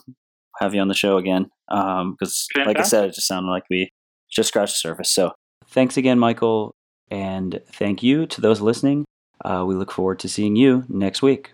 [0.60, 1.50] have you on the show again.
[1.70, 3.90] Because, um, like I said, it just sounded like we
[4.32, 5.12] just scratched the surface.
[5.12, 5.32] So,
[5.68, 6.76] thanks again, Michael,
[7.10, 9.06] and thank you to those listening.
[9.44, 11.54] Uh, we look forward to seeing you next week.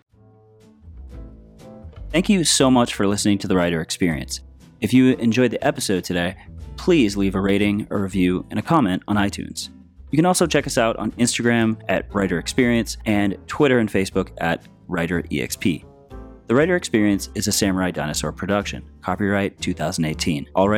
[2.10, 4.40] Thank you so much for listening to the Writer Experience.
[4.80, 6.36] If you enjoyed the episode today,
[6.76, 9.70] please leave a rating, a review, and a comment on iTunes.
[10.10, 14.30] You can also check us out on Instagram at Writer Experience and Twitter and Facebook
[14.38, 15.84] at Writer EXP.
[16.48, 18.84] The Writer Experience is a Samurai Dinosaur production.
[19.00, 20.48] Copyright 2018.
[20.54, 20.70] All rights